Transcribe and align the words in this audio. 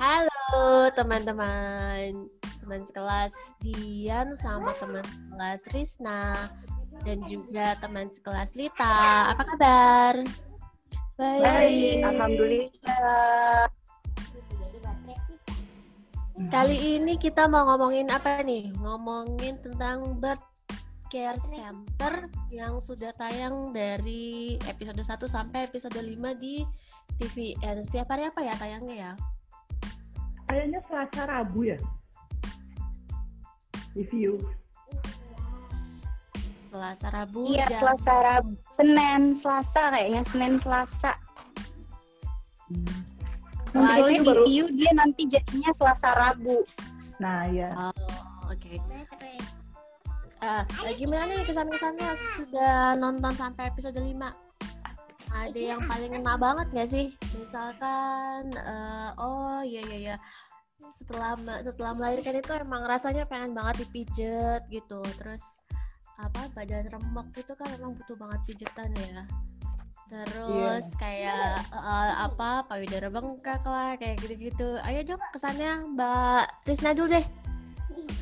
Halo 0.00 0.88
teman-teman, 0.96 2.24
teman 2.64 2.80
sekelas 2.88 3.36
Dian 3.60 4.32
sama 4.32 4.72
teman 4.80 5.04
sekelas 5.04 5.60
Risna 5.76 6.48
dan 7.04 7.20
juga 7.28 7.76
teman 7.84 8.08
sekelas 8.08 8.56
Lita. 8.56 9.36
Apa 9.36 9.44
kabar? 9.44 10.24
Baik, 11.20 12.00
alhamdulillah. 12.00 13.68
Kali 16.48 16.96
ini 16.96 17.20
kita 17.20 17.44
mau 17.44 17.68
ngomongin 17.68 18.08
apa 18.08 18.40
nih? 18.40 18.72
Ngomongin 18.80 19.60
tentang 19.60 20.16
birth 20.16 20.53
care 21.14 21.38
center 21.38 22.26
yang 22.50 22.82
sudah 22.82 23.14
tayang 23.14 23.70
dari 23.70 24.58
episode 24.66 24.98
1 24.98 25.14
sampai 25.30 25.70
episode 25.70 25.94
5 25.94 26.10
di 26.34 26.66
TVN. 27.22 27.86
Setiap 27.86 28.10
hari 28.10 28.26
apa 28.26 28.42
ya 28.42 28.54
tayangnya 28.58 28.96
ya? 28.98 29.12
Kayaknya 30.50 30.82
Selasa 30.82 31.22
Rabu 31.30 31.70
ya. 31.70 31.78
Review. 33.94 34.42
Selasa 36.74 37.06
Rabu. 37.14 37.46
Iya, 37.46 37.70
jam- 37.70 37.78
Selasa 37.78 38.14
Rabu. 38.18 38.52
Senin, 38.74 39.22
Selasa 39.38 39.82
kayaknya 39.94 40.22
Senin, 40.26 40.58
Selasa. 40.58 41.14
Wah, 43.70 43.86
Munculnya 43.86 44.18
itu 44.18 44.32
di 44.42 44.58
baru- 44.58 44.74
dia 44.74 44.90
nanti 44.98 45.22
jadinya 45.30 45.70
Selasa 45.70 46.10
Rabu. 46.10 46.58
Nah, 47.22 47.46
ya. 47.54 47.70
Oh, 47.78 47.94
oke. 48.50 48.82
Eh, 50.44 50.92
gimana 51.00 51.24
nih 51.24 51.40
kesan-kesannya 51.48 52.10
sudah 52.36 53.00
nonton 53.00 53.32
sampai 53.32 53.72
episode 53.72 53.96
5? 53.96 54.28
Ada 55.32 55.56
yang 55.56 55.80
paling 55.88 56.12
ngena 56.12 56.36
banget 56.36 56.66
gak 56.76 56.88
sih? 56.92 57.06
Misalkan, 57.40 58.52
eh, 58.52 59.10
oh 59.16 59.64
iya 59.64 59.80
iya 59.88 59.96
iya, 59.96 60.16
setelah 60.92 61.34
setelah 61.64 61.96
melahirkan 61.96 62.38
itu 62.38 62.52
emang 62.60 62.84
rasanya 62.84 63.24
pengen 63.24 63.56
banget 63.56 63.88
dipijet 63.88 64.68
gitu. 64.68 65.00
Terus 65.16 65.64
apa 66.20 66.46
badan 66.52 66.92
remuk 66.92 67.32
itu 67.34 67.52
kan 67.56 67.72
emang 67.74 67.96
butuh 67.96 68.16
banget 68.20 68.40
pijetan 68.44 68.92
ya. 69.00 69.24
Terus 70.12 70.92
kayak 71.00 71.72
eh, 71.72 72.12
apa 72.20 72.68
payudara 72.68 73.08
bengkak 73.08 73.64
lah 73.64 73.96
kayak 73.96 74.20
gitu-gitu. 74.20 74.76
Ayo 74.84 75.08
dong 75.08 75.24
kesannya 75.32 75.88
Mbak 75.96 76.68
Risna 76.68 76.92
dulu 76.92 77.16
deh. 77.16 77.24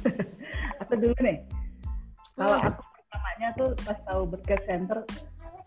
Aku 0.86 0.94
dulu 0.96 1.18
nih. 1.18 1.61
Kalau 2.36 2.56
Hmm. 2.56 2.68
aku 2.72 2.80
pertamanya 2.80 3.48
tuh 3.54 3.68
pas 3.84 3.98
tahu 4.08 4.22
Berkes 4.24 4.62
Center, 4.64 4.98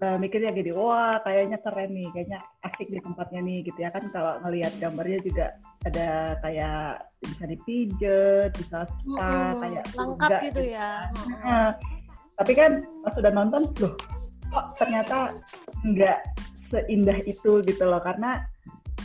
eh, 0.01 0.17
mikirnya 0.17 0.51
gini, 0.51 0.71
wah 0.73 1.21
kayaknya 1.21 1.61
keren 1.61 1.93
nih, 1.93 2.07
kayaknya 2.11 2.39
asik 2.65 2.89
di 2.89 2.99
tempatnya 2.99 3.39
nih 3.45 3.59
gitu 3.63 3.79
ya 3.79 3.89
kan. 3.93 4.03
Kalau 4.09 4.33
ngelihat 4.43 4.73
gambarnya 4.81 5.19
juga 5.21 5.45
ada 5.85 6.35
kayak 6.41 7.05
bisa 7.21 7.43
dipijet, 7.45 8.49
bisa 8.57 8.89
spa, 8.89 9.55
Mm-mm, 9.55 9.61
kayak 9.61 9.83
lengkap 9.93 10.29
surga 10.29 10.45
gitu 10.49 10.61
ya. 10.65 10.89
Mm-mm. 11.13 11.41
Nah, 11.45 11.69
tapi 12.35 12.51
kan 12.57 12.71
pas 13.05 13.13
sudah 13.15 13.31
nonton, 13.31 13.61
loh, 13.79 13.93
kok 14.51 14.65
ternyata 14.81 15.31
nggak 15.85 16.19
seindah 16.73 17.17
itu 17.23 17.61
gitu 17.61 17.83
loh, 17.85 18.01
karena 18.01 18.41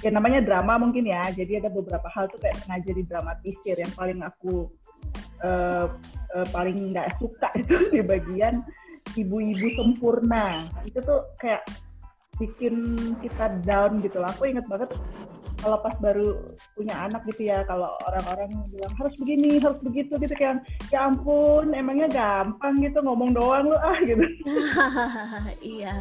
ya 0.00 0.08
namanya 0.08 0.40
drama 0.40 0.80
mungkin 0.80 1.04
ya, 1.04 1.28
jadi 1.28 1.60
ada 1.60 1.68
beberapa 1.68 2.08
hal 2.08 2.24
tuh 2.32 2.40
kayak 2.40 2.56
sengaja 2.64 2.90
didramatisir. 2.96 3.76
Yang 3.76 3.92
paling 3.94 4.24
aku 4.24 4.72
eh, 5.44 5.86
eh, 6.36 6.46
paling 6.52 6.92
nggak 6.92 7.16
suka 7.20 7.48
itu 7.56 7.74
di 7.94 8.00
bagian 8.04 8.64
ibu-ibu 9.16 9.66
sempurna. 9.76 10.68
Itu 10.86 11.00
tuh 11.02 11.20
kayak 11.40 11.64
bikin 12.40 12.96
kita 13.20 13.60
down 13.64 14.00
gitu 14.00 14.20
loh. 14.20 14.30
Aku 14.32 14.48
inget 14.48 14.64
banget 14.64 14.96
kalau 15.60 15.76
pas 15.84 15.92
baru 16.00 16.40
punya 16.72 16.96
anak 17.04 17.20
gitu 17.28 17.52
ya, 17.52 17.60
kalau 17.68 17.92
orang-orang 18.08 18.48
bilang 18.72 18.94
harus 18.96 19.14
begini, 19.20 19.60
harus 19.60 19.76
begitu 19.84 20.16
gitu 20.16 20.32
kayak 20.32 20.64
ya 20.88 21.04
ampun, 21.04 21.76
emangnya 21.76 22.08
gampang 22.08 22.80
gitu 22.80 23.04
ngomong 23.04 23.36
doang 23.36 23.68
lu 23.68 23.76
ah 23.76 23.98
gitu. 24.00 24.24
iya. 25.76 26.00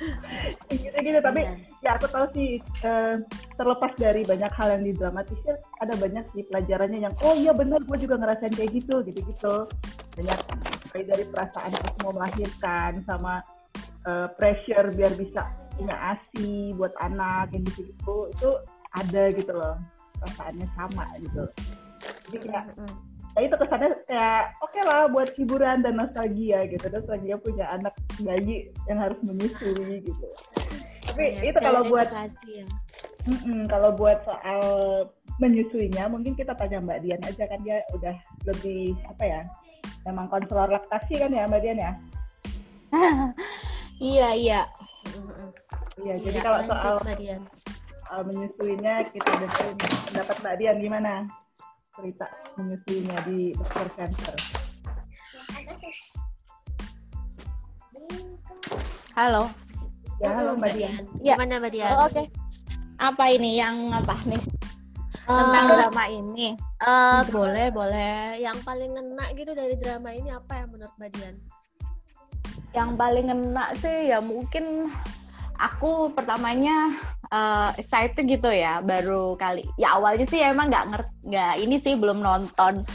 gitu 0.72 0.98
gitu. 0.98 1.18
Tapi 1.18 1.40
iya. 1.44 1.54
ya 1.82 1.90
aku 1.98 2.06
tahu 2.10 2.26
sih 2.34 2.58
eh, 2.84 3.16
terlepas 3.58 3.92
dari 3.98 4.22
banyak 4.22 4.52
hal 4.54 4.68
yang 4.78 4.84
didramatisir 4.86 5.54
ada 5.82 5.94
banyak 5.98 6.24
sih 6.34 6.42
pelajarannya 6.46 6.98
yang 7.08 7.14
oh 7.22 7.34
iya 7.34 7.52
benar 7.54 7.82
gue 7.82 7.98
juga 7.98 8.18
ngerasain 8.18 8.54
kayak 8.54 8.72
gitu 8.74 9.02
gitu 9.06 9.20
gitu 9.26 9.54
banyak 10.18 10.38
dari 10.94 11.24
perasaan 11.30 11.70
pas 11.70 11.94
mau 12.02 12.12
melahirkan 12.14 12.92
sama 13.06 13.42
eh, 14.06 14.28
pressure 14.34 14.88
biar 14.94 15.12
bisa 15.14 15.46
punya 15.78 15.94
asi 16.18 16.74
buat 16.74 16.90
anak 16.98 17.54
yang 17.54 17.62
gitu 17.70 17.86
gitu 17.94 18.16
itu 18.34 18.50
ada 18.98 19.22
gitu 19.30 19.52
loh 19.54 19.76
perasaannya 20.18 20.66
sama 20.74 21.06
gitu. 21.22 21.44
Jadi 22.28 22.36
kayak 22.50 22.64
Ya 23.36 23.40
itu 23.46 23.54
kesannya 23.54 23.90
kayak 24.08 24.42
oke 24.64 24.80
lah 24.82 25.06
buat 25.10 25.28
hiburan 25.36 25.84
dan 25.84 25.94
nostalgia 25.94 26.64
gitu 26.66 26.84
dan 26.88 27.00
nostalgia 27.00 27.36
punya 27.38 27.66
anak 27.70 27.94
bayi 28.18 28.70
yang 28.88 28.98
harus 28.98 29.18
menyusui 29.22 30.02
gitu 30.02 30.26
tapi 31.08 31.34
Iya, 31.38 31.50
itu 31.50 31.58
kalau 31.58 31.82
buat 31.86 32.08
ya. 32.46 32.64
mm-mm, 33.26 33.60
kalau 33.66 33.90
buat 33.94 34.18
soal 34.22 34.62
menyusuinya 35.38 36.10
mungkin 36.10 36.34
kita 36.34 36.50
tanya 36.54 36.82
Mbak 36.82 36.98
Dian 37.02 37.22
aja 37.22 37.44
kan 37.46 37.60
dia 37.62 37.78
udah 37.94 38.14
lebih 38.42 38.94
apa 39.06 39.22
ya 39.22 39.40
memang 40.02 40.26
konselor 40.28 40.66
laktasi 40.68 41.18
kan 41.18 41.30
ya 41.30 41.46
Mbak 41.46 41.60
Dian 41.62 41.78
ya 41.78 41.92
Iya, 43.98 44.28
iya. 44.34 44.60
Iya 45.98 46.14
jadi 46.22 46.38
Iya, 46.38 46.42
kalau 46.42 46.58
soal 46.66 46.96
Mbak 47.02 47.16
Dian. 47.18 47.40
soal 48.02 48.20
menyusuinya 48.26 48.94
kita 49.10 49.30
dengerin 49.36 49.76
pendapat 50.10 50.36
Mbak 50.38 50.54
Dian 50.58 50.76
gimana 50.78 51.12
cerita 51.98 52.26
menyusuinya 52.54 53.18
di 53.26 53.50
dokter 53.58 53.86
center 53.98 54.34
Halo. 59.18 59.50
ya 60.22 60.30
halo 60.30 60.54
Mbak 60.54 60.72
Dian 60.78 61.04
Ya. 61.20 61.34
Gimana 61.34 61.58
Mbak 61.58 61.72
Dian? 61.74 61.90
Oh, 61.90 62.06
Oke. 62.06 62.22
Apa 62.98 63.24
ini 63.30 63.58
yang 63.58 63.90
apa 63.90 64.14
nih? 64.26 64.42
Tentang 65.26 65.66
drama 65.70 66.04
ini. 66.08 66.54
eh, 66.78 67.20
boleh, 67.28 67.66
boleh. 67.70 68.38
Yang 68.38 68.58
paling 68.62 68.90
ngena 68.94 69.26
gitu 69.34 69.52
dari 69.54 69.74
drama 69.74 70.14
ini 70.14 70.30
apa 70.30 70.62
ya 70.62 70.64
menurut 70.70 70.94
Mbak 70.98 71.10
Dian? 71.14 71.36
Yang 72.74 72.90
paling 72.94 73.26
ngena 73.26 73.64
sih 73.74 74.10
ya 74.10 74.18
mungkin 74.22 74.86
aku 75.58 76.14
pertamanya 76.14 76.94
eh, 77.28 77.70
excited 77.76 78.24
gitu 78.24 78.48
ya 78.48 78.80
baru 78.80 79.34
kali 79.34 79.66
ya 79.74 79.98
awalnya 79.98 80.24
sih 80.30 80.40
emang 80.40 80.70
nggak 80.70 80.86
ngerti 80.94 81.12
nggak 81.28 81.54
ini 81.60 81.76
sih 81.76 81.94
belum 81.98 82.22
nonton 82.22 82.86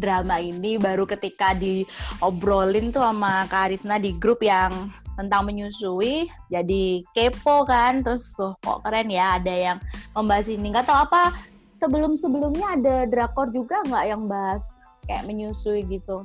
drama 0.00 0.40
ini. 0.40 0.80
Baru 0.80 1.04
ketika 1.04 1.52
diobrolin 1.52 2.88
tuh 2.88 3.04
sama 3.04 3.44
Kak 3.46 3.70
Arisna 3.70 4.00
di 4.00 4.16
grup 4.16 4.40
yang 4.40 4.88
tentang 5.20 5.44
menyusui 5.44 6.32
jadi 6.48 7.04
kepo 7.12 7.68
kan 7.68 8.00
terus 8.00 8.32
tuh 8.32 8.56
kok 8.64 8.80
keren 8.80 9.12
ya 9.12 9.36
ada 9.36 9.52
yang 9.52 9.78
membahas 10.16 10.48
ini. 10.48 10.72
Nggak 10.72 10.88
tahu 10.88 10.98
apa 11.04 11.36
sebelum 11.76 12.16
sebelumnya 12.16 12.66
ada 12.72 12.96
drakor 13.04 13.52
juga 13.52 13.84
nggak 13.84 14.04
yang 14.08 14.24
bahas 14.24 14.64
kayak 15.04 15.28
menyusui 15.28 15.84
gitu? 15.84 16.24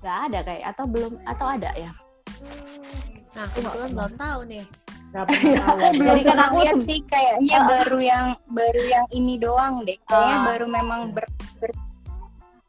Nggak 0.00 0.18
ada 0.32 0.38
kayak 0.48 0.64
atau 0.72 0.84
belum 0.88 1.12
atau 1.28 1.46
ada 1.52 1.70
ya? 1.76 1.92
Nah, 3.30 3.46
kebetulan 3.54 3.90
belum 3.94 4.14
tahu 4.16 4.40
nih. 4.48 4.64
Nggak 5.10 5.24
pernah 5.28 5.54
tahu. 5.58 5.78
Aku 6.38 6.56
lihat 6.62 6.78
sih. 6.78 6.98
kayaknya 7.04 7.56
Ah. 7.56 7.66
baru 7.68 7.98
yang 7.98 8.26
baru 8.46 8.82
yang 8.84 9.06
ini 9.10 9.34
doang 9.36 9.82
deh. 9.82 9.98
Kayaknya 10.04 10.36
Ah. 10.36 10.46
baru 10.46 10.66
memang 10.66 11.00
ber, 11.10 11.26
ber, 11.58 11.70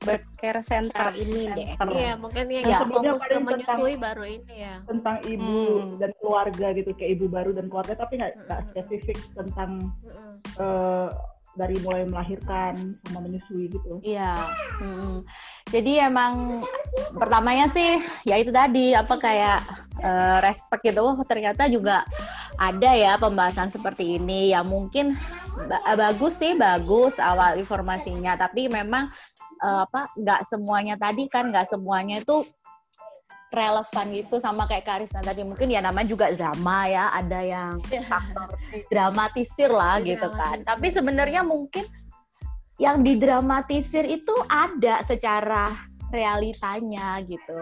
birth 0.02 0.26
care 0.34 0.62
center 0.62 1.14
ini 1.14 1.46
deh. 1.54 1.78
Iya, 1.78 2.18
mungkin 2.18 2.50
yang 2.50 2.66
Yang 2.66 2.80
sebelumnya 2.82 3.12
fokus 3.12 3.22
ke 3.22 3.28
paling 3.28 3.46
tentang- 3.46 3.78
menyusui 3.78 3.96
baru 3.96 4.24
ini 4.26 4.54
ya. 4.58 4.76
tentang 4.82 5.18
ibu 5.24 5.60
Hmm. 5.62 5.90
dan 5.96 6.12
keluarga 6.18 6.68
gitu 6.74 6.90
kayak 6.92 7.12
ibu 7.14 7.26
baru 7.28 7.52
dan 7.54 7.66
keluarga 7.68 7.94
tapi 7.96 8.14
nggak 8.18 8.32
nggak 8.42 8.60
Mm-mm. 8.60 8.72
spesifik 8.74 9.18
tentang 9.32 9.72
Mm-mm. 10.02 10.34
eh, 10.58 11.10
dari 11.52 11.76
mulai 11.84 12.08
melahirkan 12.08 12.96
sama 13.04 13.20
menyusui 13.28 13.68
gitu. 13.68 14.00
Iya. 14.02 14.40
mm. 14.80 15.28
Jadi 15.68 16.00
emang 16.00 16.64
pertamanya 17.16 17.68
sih 17.68 18.00
ya 18.24 18.40
itu 18.40 18.52
tadi 18.52 18.96
apa 18.96 19.16
kayak 19.20 19.60
eh, 20.00 20.38
respect 20.44 20.82
gitu. 20.88 21.04
Oh, 21.04 21.20
ternyata 21.28 21.68
juga 21.68 22.08
ada 22.56 22.92
ya 22.96 23.20
pembahasan 23.20 23.68
seperti 23.68 24.16
ini. 24.20 24.56
Ya 24.56 24.64
mungkin 24.64 25.20
ba- 25.68 25.84
bagus 26.00 26.40
sih 26.40 26.56
bagus 26.56 27.20
awal 27.20 27.60
informasinya. 27.60 28.40
Tapi 28.40 28.72
memang 28.72 29.12
eh, 29.60 29.80
apa 29.84 30.08
nggak 30.16 30.42
semuanya 30.48 30.96
tadi 30.96 31.28
kan 31.28 31.52
nggak 31.52 31.68
semuanya 31.68 32.24
itu 32.24 32.48
relevan 33.52 34.06
gitu 34.16 34.40
sama 34.40 34.64
kayak 34.66 34.88
Karisna 34.88 35.20
tadi. 35.20 35.44
Mungkin 35.44 35.68
ya 35.68 35.84
namanya 35.84 36.08
juga 36.08 36.32
drama 36.32 36.88
ya 36.88 37.12
ada 37.12 37.40
yang 37.44 37.84
faktor 38.08 38.48
dramatisir 38.88 39.70
lah 39.70 40.00
gitu 40.00 40.28
kan. 40.32 40.64
tapi 40.64 40.88
sebenarnya 40.90 41.44
mungkin 41.44 41.84
yang 42.82 43.06
didramatisir 43.06 44.08
itu 44.10 44.34
ada 44.50 45.04
secara 45.06 45.70
realitanya 46.10 47.20
gitu. 47.22 47.60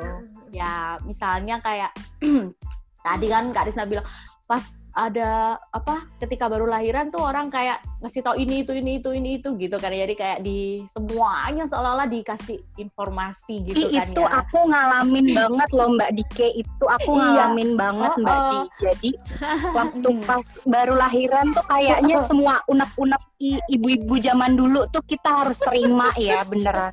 Ya 0.56 0.96
misalnya 1.04 1.60
kayak 1.60 1.92
tadi 3.06 3.28
kan 3.28 3.52
Kak 3.52 3.68
Risna 3.68 3.84
bilang 3.90 4.06
pas 4.48 4.79
ada 5.02 5.32
apa 5.70 6.04
ketika 6.20 6.46
baru 6.46 6.68
lahiran 6.68 7.08
tuh 7.08 7.22
orang 7.22 7.48
kayak 7.48 7.80
ngasih 8.00 8.20
tahu 8.20 8.36
ini 8.38 8.62
itu 8.62 8.72
ini 8.74 9.00
itu 9.00 9.10
ini 9.10 9.30
itu 9.38 9.56
gitu 9.56 9.76
kan 9.76 9.90
jadi 9.90 10.12
kayak 10.12 10.40
di 10.40 10.84
semuanya 10.90 11.64
seolah-olah 11.66 12.04
dikasih 12.06 12.60
informasi 12.76 13.64
gitu 13.66 13.88
Ih, 13.88 13.96
kan 13.96 14.08
itu 14.08 14.22
ya. 14.22 14.40
aku 14.40 14.60
ngalamin 14.66 15.28
banget 15.40 15.70
loh 15.72 15.88
Mbak 15.94 16.12
Dike 16.14 16.48
itu 16.54 16.86
aku 16.86 17.12
Iya. 17.12 17.20
ngalamin 17.22 17.70
banget 17.76 18.10
Oh, 18.10 18.20
Mbak 18.20 18.36
oh. 18.36 18.44
Di. 18.46 18.60
Jadi 18.78 19.12
waktu 19.78 20.10
pas 20.22 20.46
baru 20.64 20.94
lahiran 20.96 21.46
tuh 21.50 21.66
kayaknya 21.66 22.18
semua 22.20 22.54
unek-unek 22.66 23.22
i- 23.40 23.64
ibu-ibu 23.70 24.16
zaman 24.18 24.52
dulu 24.54 24.84
tuh 24.88 25.02
kita 25.02 25.44
harus 25.44 25.60
terima 25.60 26.12
ya 26.16 26.44
beneran. 26.44 26.92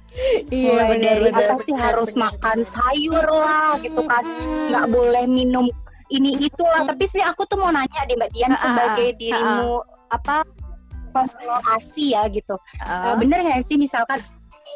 Iya, 0.48 0.70
Mulai 0.70 0.88
bener, 0.92 1.02
dari 1.02 1.22
bener, 1.28 1.48
apa 1.48 1.56
sih 1.58 1.72
bener, 1.72 1.84
harus 1.84 2.10
bener, 2.12 2.22
makan 2.24 2.58
bener. 2.58 2.68
sayur 2.68 3.26
lah 3.26 3.70
gitu 3.80 4.02
kan. 4.02 4.22
Nggak 4.68 4.86
boleh 4.88 5.24
minum 5.26 5.66
ini 6.12 6.38
itulah. 6.46 6.86
Tapi 6.86 7.04
sebenarnya 7.06 7.32
aku 7.34 7.42
tuh 7.48 7.58
mau 7.58 7.70
nanya 7.70 8.06
deh 8.06 8.16
Mbak 8.16 8.30
Dian 8.34 8.52
ah, 8.54 8.58
sebagai 8.58 9.08
ah. 9.12 9.16
dirimu 9.18 9.72
apa 10.10 10.36
konselor 11.10 11.60
ASI 11.72 12.12
ya 12.12 12.28
gitu. 12.28 12.56
Eh, 12.84 13.14
bener 13.16 13.40
nggak 13.42 13.64
sih 13.64 13.80
misalkan 13.80 14.20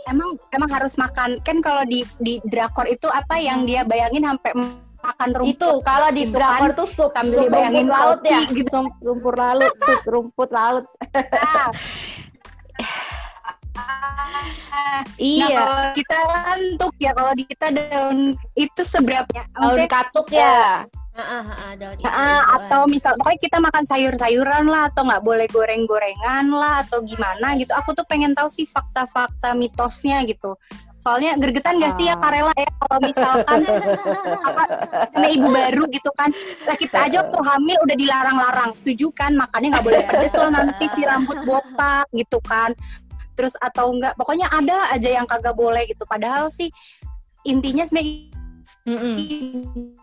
emang 0.09 0.39
emang 0.55 0.71
harus 0.73 0.97
makan 0.97 1.37
kan 1.45 1.61
kalau 1.61 1.85
di 1.85 2.07
di 2.23 2.41
drakor 2.49 2.89
itu 2.89 3.07
apa 3.11 3.37
yang 3.37 3.69
dia 3.69 3.85
bayangin 3.85 4.25
sampai 4.25 4.53
makan 5.01 5.31
rumput 5.33 5.57
itu 5.57 5.71
kalau 5.85 6.09
di 6.13 6.25
gitu 6.29 6.35
drakor 6.37 6.71
kan, 6.73 6.79
tuh 6.79 6.89
sup, 6.89 7.11
sambil 7.13 7.37
sup 7.37 7.45
dibayangin 7.49 7.87
rumput 7.89 8.01
laut 8.01 8.19
kopi 8.21 8.29
ya 8.29 8.41
gitu. 8.53 8.69
sup 8.69 8.93
rumput 9.01 9.35
laut 9.37 9.75
sup 9.77 10.03
rumput 10.09 10.51
laut 10.53 10.85
Nah, 13.71 15.03
iya 15.17 15.47
Nah, 15.49 15.57
kalau 15.57 15.79
kita 15.97 16.17
kan 16.21 16.61
tuh 16.77 16.91
ya 17.01 17.11
kalau 17.17 17.33
di 17.33 17.45
kita 17.49 17.67
daun 17.73 18.19
itu 18.59 18.83
seberapa 18.85 19.31
ya? 19.33 19.45
daun 19.57 19.79
katuk 19.89 20.29
ya 20.33 20.85
Daun 21.21 21.37
ah, 21.37 21.45
hijau-hijauan. 21.77 22.41
atau 22.57 22.83
misal 22.89 23.13
pokoknya 23.21 23.41
kita 23.41 23.59
makan 23.61 23.85
sayur-sayuran 23.85 24.65
lah 24.69 24.89
atau 24.93 25.03
nggak 25.05 25.23
boleh 25.25 25.47
goreng-gorengan 25.53 26.45
lah 26.53 26.85
atau 26.87 27.05
gimana 27.05 27.57
gitu. 27.61 27.73
Aku 27.77 27.93
tuh 27.93 28.05
pengen 28.09 28.33
tahu 28.33 28.49
sih 28.49 28.65
fakta-fakta 28.65 29.53
mitosnya 29.53 30.25
gitu. 30.25 30.57
Soalnya 31.01 31.33
gergetan 31.41 31.81
gak 31.81 31.97
sih 31.97 32.13
ya. 32.13 32.17
Karela 32.21 32.53
ya 32.53 32.69
kalau 32.77 32.99
misalkan 33.01 33.61
apa 34.49 34.63
namanya 35.17 35.33
ibu 35.33 35.49
baru 35.49 35.85
gitu 35.89 36.11
kan 36.13 36.29
lah 36.69 36.77
kita 36.77 37.09
aja 37.09 37.17
waktu 37.25 37.41
hamil 37.41 37.79
udah 37.89 37.97
dilarang-larang 37.97 38.71
setuju 38.77 39.09
kan 39.17 39.33
makannya 39.33 39.73
nggak 39.73 39.87
boleh 39.87 40.03
pedes 40.05 40.37
loh 40.37 40.53
nanti 40.53 40.85
si 40.93 41.01
rambut 41.09 41.41
botak 41.49 42.05
gitu 42.13 42.37
kan 42.45 42.77
terus 43.33 43.57
atau 43.57 43.89
enggak 43.97 44.13
pokoknya 44.21 44.53
ada 44.53 44.93
aja 44.93 45.09
yang 45.09 45.25
kagak 45.25 45.57
boleh 45.57 45.89
gitu 45.89 46.05
padahal 46.05 46.53
sih 46.53 46.69
intinya 47.49 47.89
sebenarnya 47.89 48.30
Mm-mm. 48.81 49.15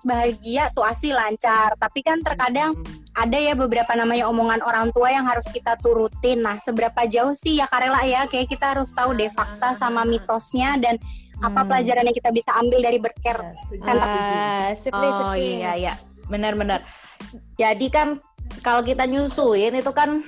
bahagia 0.05 0.69
tuh 0.69 0.85
asli 0.85 1.09
lancar 1.09 1.73
tapi 1.75 2.05
kan 2.05 2.21
terkadang 2.21 2.77
ada 3.17 3.33
ya 3.33 3.57
beberapa 3.57 3.89
namanya 3.97 4.29
omongan 4.29 4.61
orang 4.61 4.93
tua 4.93 5.09
yang 5.09 5.25
harus 5.25 5.49
kita 5.49 5.73
turutin 5.81 6.45
nah 6.45 6.61
seberapa 6.61 7.09
jauh 7.09 7.33
sih 7.33 7.57
ya 7.57 7.65
Karela 7.65 8.05
ya 8.05 8.29
kayak 8.29 8.45
kita 8.47 8.77
harus 8.77 8.93
tahu 8.93 9.17
deh 9.17 9.33
fakta 9.33 9.73
sama 9.73 10.05
mitosnya 10.05 10.77
dan 10.77 11.01
apa 11.37 11.61
Hmm. 11.61 11.69
pelajaran 11.69 12.05
yang 12.05 12.17
kita 12.17 12.29
bisa 12.33 12.49
ambil 12.57 12.81
dari 12.81 12.97
berker 12.97 13.37
Center. 13.77 14.09
Ah, 14.09 14.73
sip 14.73 14.89
deh, 14.89 15.05
Oh, 15.05 15.37
iya. 15.37 15.53
iya 15.53 15.71
iya 15.73 15.93
benar-benar 16.27 16.81
jadi 17.57 17.87
kan 17.89 18.07
kalau 18.61 18.81
kita 18.81 19.05
nyusuin 19.05 19.73
itu 19.73 19.91
kan 19.93 20.21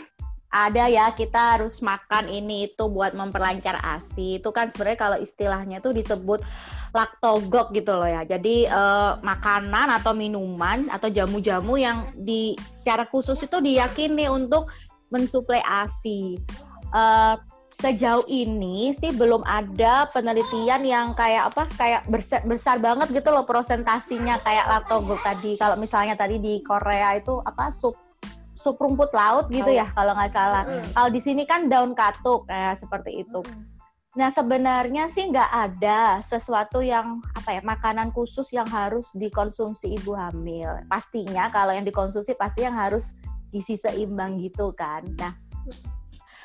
ada 0.50 0.90
ya 0.90 1.14
kita 1.14 1.58
harus 1.58 1.78
makan 1.80 2.26
ini 2.26 2.74
itu 2.74 2.90
buat 2.90 3.14
memperlancar 3.14 3.78
ASI 3.80 4.42
itu 4.42 4.50
kan 4.50 4.74
sebenarnya 4.74 5.00
kalau 5.00 5.18
istilahnya 5.22 5.78
tuh 5.78 5.94
disebut 5.94 6.42
laktogok 6.90 7.70
gitu 7.74 7.94
loh 7.94 8.10
ya. 8.10 8.26
Jadi 8.26 8.66
eh, 8.66 9.12
makanan 9.22 9.94
atau 10.02 10.18
minuman 10.18 10.90
atau 10.90 11.08
jamu-jamu 11.08 11.78
yang 11.78 12.10
di 12.18 12.58
secara 12.74 13.06
khusus 13.06 13.38
itu 13.46 13.62
diyakini 13.62 14.26
untuk 14.26 14.74
mensuplai 15.14 15.62
ASI 15.62 16.42
Eh, 16.90 17.36
sejauh 17.80 18.28
ini 18.28 18.92
sih 18.92 19.16
belum 19.16 19.40
ada 19.48 20.12
penelitian 20.12 20.84
yang 20.84 21.08
kayak 21.16 21.48
apa 21.48 21.64
kayak 21.80 22.02
besar, 22.12 22.44
besar 22.44 22.76
banget 22.76 23.08
gitu 23.16 23.32
loh 23.32 23.48
prosentasinya 23.48 24.36
kayak 24.44 24.68
laktogok 24.68 25.22
tadi. 25.24 25.56
Kalau 25.56 25.80
misalnya 25.80 26.20
tadi 26.20 26.44
di 26.44 26.60
Korea 26.60 27.16
itu 27.16 27.40
apa 27.40 27.72
sup 27.72 27.96
sup 28.60 28.76
rumput 28.76 29.16
laut 29.16 29.48
gitu 29.48 29.72
ya 29.72 29.88
kalau 29.96 30.12
nggak 30.12 30.32
salah. 30.36 30.68
Mm. 30.68 30.92
kalau 30.92 31.10
di 31.10 31.22
sini 31.24 31.44
kan 31.48 31.72
daun 31.72 31.96
katuk 31.96 32.44
kayak 32.52 32.76
seperti 32.76 33.24
itu. 33.24 33.40
Nah 34.20 34.28
sebenarnya 34.36 35.08
sih 35.08 35.32
nggak 35.32 35.52
ada 35.54 36.20
sesuatu 36.20 36.84
yang 36.84 37.24
apa 37.32 37.56
ya 37.56 37.62
makanan 37.64 38.12
khusus 38.12 38.52
yang 38.52 38.68
harus 38.68 39.08
dikonsumsi 39.16 39.96
ibu 39.96 40.12
hamil. 40.12 40.84
Pastinya 40.92 41.48
kalau 41.48 41.72
yang 41.72 41.88
dikonsumsi 41.88 42.36
pasti 42.36 42.68
yang 42.68 42.76
harus 42.76 43.16
gizi 43.48 43.80
seimbang 43.80 44.36
gitu 44.44 44.76
kan. 44.76 45.08
Nah 45.16 45.32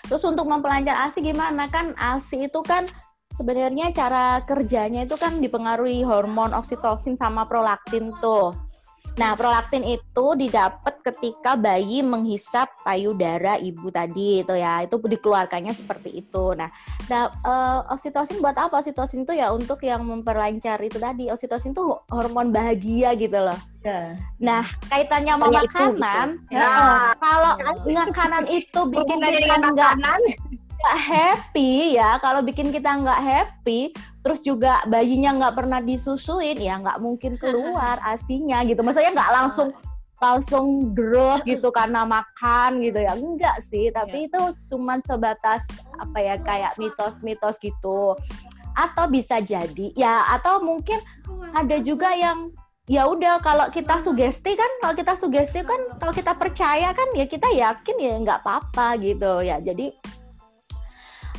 Terus 0.05 0.23
untuk 0.29 0.45
memperlancar 0.45 1.09
ASI 1.09 1.25
gimana? 1.25 1.69
Kan 1.73 1.97
ASI 1.97 2.49
itu 2.49 2.61
kan 2.61 2.85
sebenarnya 3.33 3.91
cara 3.91 4.45
kerjanya 4.45 5.09
itu 5.09 5.17
kan 5.17 5.41
dipengaruhi 5.41 6.05
hormon 6.05 6.53
oksitosin 6.53 7.17
sama 7.17 7.49
prolaktin 7.49 8.13
tuh. 8.21 8.53
Nah, 9.15 9.39
prolaktin 9.39 9.87
itu 9.87 10.27
didapat 10.35 10.99
ketika 11.07 11.55
bayi 11.55 12.03
menghisap 12.03 12.67
payudara 12.83 13.55
ibu 13.63 13.87
tadi 13.95 14.43
itu 14.43 14.55
ya. 14.59 14.83
Itu 14.83 14.99
dikeluarkannya 14.99 15.71
seperti 15.71 16.19
itu. 16.19 16.55
Nah, 16.59 16.67
nah 17.07 17.31
eh, 17.31 17.79
oksitosin 17.95 18.43
buat 18.43 18.59
apa? 18.59 18.83
Oksitosin 18.83 19.23
itu 19.23 19.39
ya 19.39 19.55
untuk 19.55 19.79
yang 19.87 20.03
memperlancar 20.03 20.83
itu 20.83 20.99
tadi. 20.99 21.31
Oksitosin 21.31 21.71
itu 21.71 21.95
hormon 22.11 22.51
bahagia 22.51 23.15
gitu 23.15 23.39
loh. 23.39 23.59
Ya. 23.87 24.19
Nah, 24.43 24.67
kaitannya 24.91 25.39
sama 25.39 25.47
Hanya 25.47 25.63
itu, 25.63 25.77
makanan, 25.77 26.29
gitu. 26.49 26.57
ya, 26.57 26.65
Nah. 26.65 27.11
kalau 27.21 27.53
makanan 27.85 28.45
itu 28.49 28.81
bikin 28.89 29.19
kita 29.21 29.45
nggak 29.45 29.61
makanan 29.77 30.21
nggak 30.75 30.99
happy 31.01 31.97
ya. 31.97 32.19
Kalau 32.19 32.41
bikin 32.43 32.71
kita 32.75 32.91
nggak 32.91 33.21
happy 33.21 33.95
terus 34.25 34.41
juga 34.41 34.81
bayinya 34.89 35.37
nggak 35.37 35.55
pernah 35.55 35.81
disusuin 35.85 36.57
ya 36.57 36.81
nggak 36.81 36.99
mungkin 37.01 37.37
keluar 37.43 38.01
asinya 38.05 38.63
gitu. 38.67 38.81
Maksudnya 38.83 39.13
nggak 39.15 39.35
langsung 39.35 39.71
langsung 40.23 40.95
terus 40.97 41.45
gitu 41.45 41.69
karena 41.75 42.07
makan 42.07 42.81
gitu 42.81 42.99
ya. 43.03 43.13
Enggak 43.19 43.61
sih 43.61 43.91
tapi 43.93 44.31
itu 44.31 44.41
cuman 44.73 45.03
sebatas 45.05 45.67
apa 46.01 46.19
ya 46.21 46.35
kayak 46.41 46.77
mitos-mitos 46.81 47.57
gitu. 47.61 48.17
Atau 48.75 49.07
bisa 49.07 49.39
jadi 49.39 49.95
ya 49.95 50.27
atau 50.35 50.59
mungkin 50.59 50.99
ada 51.55 51.79
juga 51.79 52.11
yang 52.15 52.51
ya 52.85 53.09
udah 53.09 53.41
kalau 53.41 53.73
kita 53.73 53.97
sugesti 53.97 54.53
kan 54.53 54.69
kalau 54.85 54.93
kita 54.93 55.17
sugesti 55.17 55.65
kan 55.65 55.97
kalau 55.97 56.13
kita 56.13 56.37
percaya 56.37 56.93
kan 56.93 57.09
ya 57.17 57.25
kita 57.25 57.49
yakin 57.49 57.97
ya 57.97 58.13
nggak 58.21 58.41
apa-apa 58.45 59.01
gitu. 59.01 59.41
Ya 59.41 59.57
jadi 59.61 59.95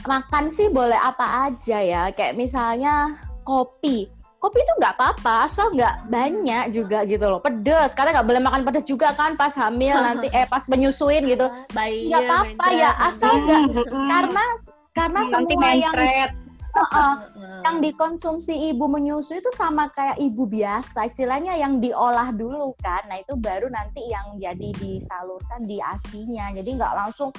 makan 0.05 0.53
sih 0.53 0.69
boleh 0.69 0.97
apa 0.97 1.49
aja 1.49 1.77
ya. 1.81 2.03
Kayak 2.13 2.37
misalnya 2.37 3.19
kopi. 3.45 4.09
Kopi 4.39 4.61
itu 4.61 4.73
nggak 4.77 4.93
apa-apa 4.93 5.49
asal 5.49 5.73
nggak 5.73 6.05
banyak 6.05 6.65
juga 6.69 7.01
gitu 7.09 7.25
loh. 7.25 7.41
Pedes 7.41 7.97
karena 7.97 8.21
nggak 8.21 8.27
boleh 8.29 8.41
makan 8.45 8.61
pedes 8.61 8.85
juga 8.85 9.09
kan 9.17 9.33
pas 9.33 9.53
hamil 9.57 9.97
nanti 10.05 10.29
eh 10.29 10.45
pas 10.45 10.61
menyusuin 10.69 11.25
gitu. 11.25 11.49
Nggak 11.73 12.21
apa-apa 12.29 12.65
ya 12.73 12.91
asal 13.01 13.33
nggak 13.41 13.63
Hmm, 13.65 14.09
karena 14.11 14.45
karena 14.93 15.19
nanti 15.25 15.33
semua 15.33 15.71
yang 15.73 15.93
mencret. 15.93 16.31
Heeh, 16.75 17.13
yang 17.65 17.77
dikonsumsi 17.81 18.53
ibu 18.69 18.85
menyusui 18.85 19.41
itu 19.41 19.49
sama 19.55 19.89
kayak 19.89 20.21
ibu 20.21 20.45
biasa. 20.45 21.09
Istilahnya 21.09 21.57
yang 21.57 21.81
diolah 21.81 22.29
dulu 22.29 22.77
kan. 22.77 23.07
Nah 23.09 23.17
itu 23.17 23.33
baru 23.33 23.71
nanti 23.71 24.05
yang 24.05 24.37
jadi 24.37 24.69
disalurkan 24.77 25.65
di 25.65 25.81
asinya. 25.81 26.53
Jadi 26.53 26.69
nggak 26.75 26.93
langsung 26.93 27.33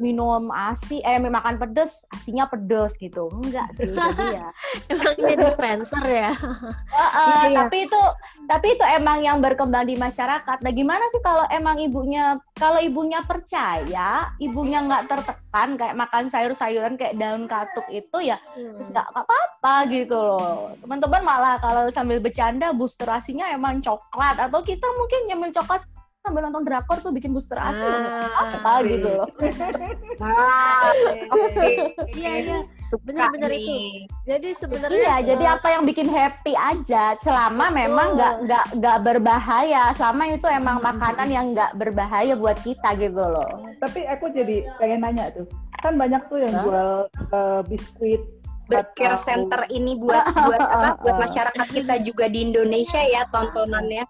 minum 0.00 0.48
asi 0.50 1.00
eh 1.00 1.18
makan 1.18 1.56
pedes 1.56 2.04
asinya 2.12 2.48
pedes 2.48 2.96
gitu. 2.96 3.28
Enggak 3.32 3.68
sih 3.74 3.90
jadi 3.96 4.40
ya. 4.40 4.48
Emang 4.88 5.14
ini 5.18 5.34
dispenser 5.36 6.04
ya? 6.04 6.32
Heeh, 6.32 7.22
Iya, 7.22 7.42
iya. 7.48 7.58
tapi 7.64 7.76
itu 7.86 8.02
tapi 8.46 8.66
itu 8.74 8.84
emang 8.84 9.18
yang 9.22 9.38
berkembang 9.38 9.86
di 9.86 9.94
masyarakat. 9.94 10.58
Nah 10.62 10.72
gimana 10.72 11.04
sih 11.10 11.22
kalau 11.22 11.44
emang 11.48 11.78
ibunya 11.78 12.36
kalau 12.56 12.78
ibunya 12.78 13.20
percaya 13.24 14.30
ibunya 14.38 14.82
nggak 14.84 15.06
tertekan 15.08 15.68
kayak 15.76 15.96
makan 15.96 16.24
sayur-sayuran 16.28 16.94
kayak 16.96 17.16
daun 17.16 17.46
katuk 17.46 17.84
itu 17.88 18.32
ya 18.32 18.38
nggak 18.56 19.06
apa-apa 19.12 19.74
gitu 19.88 20.16
loh. 20.16 20.74
Teman-teman 20.80 21.22
malah 21.22 21.56
kalau 21.58 21.88
sambil 21.88 22.18
bercanda 22.18 22.70
booster 22.72 23.08
asinya 23.08 23.48
emang 23.50 23.78
coklat. 23.78 24.36
Atau 24.38 24.60
kita 24.62 24.84
mungkin 24.98 25.20
nyemil 25.28 25.50
coklat 25.52 25.82
sambil 26.22 26.46
nonton 26.46 26.62
drakor 26.62 27.02
tuh 27.02 27.10
bikin 27.10 27.34
booster 27.34 27.58
asi 27.58 27.82
Ah, 27.82 28.22
apa 28.54 28.86
gitu 28.86 29.10
loh 29.10 29.26
oke. 31.28 31.70
Iya, 32.12 32.32
iya. 32.38 32.58
Suka 32.80 33.02
Bener-bener 33.04 33.50
nih. 33.50 33.58
itu. 33.58 33.76
Jadi 34.22 34.48
sebenarnya 34.54 34.94
iya 34.94 35.14
jadi 35.24 35.44
apa 35.52 35.68
yang 35.68 35.82
bikin 35.82 36.06
happy 36.06 36.54
aja 36.54 37.18
selama 37.18 37.66
Betul. 37.66 37.78
memang 37.80 38.08
nggak 38.14 38.34
nggak 38.40 38.64
nggak 38.78 38.98
berbahaya 39.02 39.90
selama 39.92 40.22
itu 40.30 40.46
emang 40.46 40.78
makanan 40.78 41.28
yang 41.28 41.46
nggak 41.50 41.74
berbahaya 41.74 42.32
buat 42.32 42.58
kita 42.60 42.94
gitu 42.96 43.18
loh 43.18 43.50
Tapi 43.76 44.06
aku 44.06 44.30
jadi 44.30 44.62
pengen 44.78 45.02
nanya 45.02 45.26
tuh, 45.32 45.50
kan 45.76 45.98
banyak 45.98 46.22
tuh 46.24 46.38
yang 46.38 46.54
Hah? 46.54 46.62
jual 46.62 46.90
eh, 47.10 47.60
biskuit 47.66 48.22
atau- 48.70 49.18
center 49.18 49.66
ini 49.68 49.98
buat 49.98 50.22
buat 50.30 50.60
apa? 50.60 50.88
Buat 51.02 51.16
masyarakat 51.18 51.66
kita 51.68 51.98
juga 52.00 52.24
di 52.26 52.46
Indonesia 52.46 53.02
ya 53.02 53.26
tontonannya. 53.26 54.06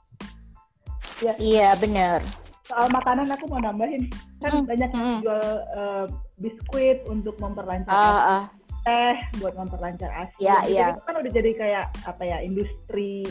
Iya 1.38 1.74
bener 1.78 2.18
soal 2.66 2.86
makanan 2.94 3.28
aku 3.28 3.44
mau 3.50 3.60
nambahin 3.60 4.08
kan 4.40 4.50
Mm, 4.58 4.66
banyak 4.66 4.90
yang 4.90 5.06
mm. 5.06 5.20
jual 5.22 5.46
eh, 5.76 6.04
biskuit 6.42 6.98
untuk 7.06 7.38
memperlancar 7.38 7.94
ASI, 7.94 8.10
ah. 8.26 8.44
teh 8.82 9.16
buat 9.38 9.54
memperlancar 9.54 10.10
ASI. 10.10 10.42
Iya, 10.42 10.56
Jadi 10.66 10.72
iya. 10.74 10.86
itu 10.90 11.02
kan 11.06 11.14
udah 11.22 11.30
jadi 11.30 11.50
kayak 11.54 11.84
apa 12.02 12.22
ya 12.26 12.38
industri 12.42 13.22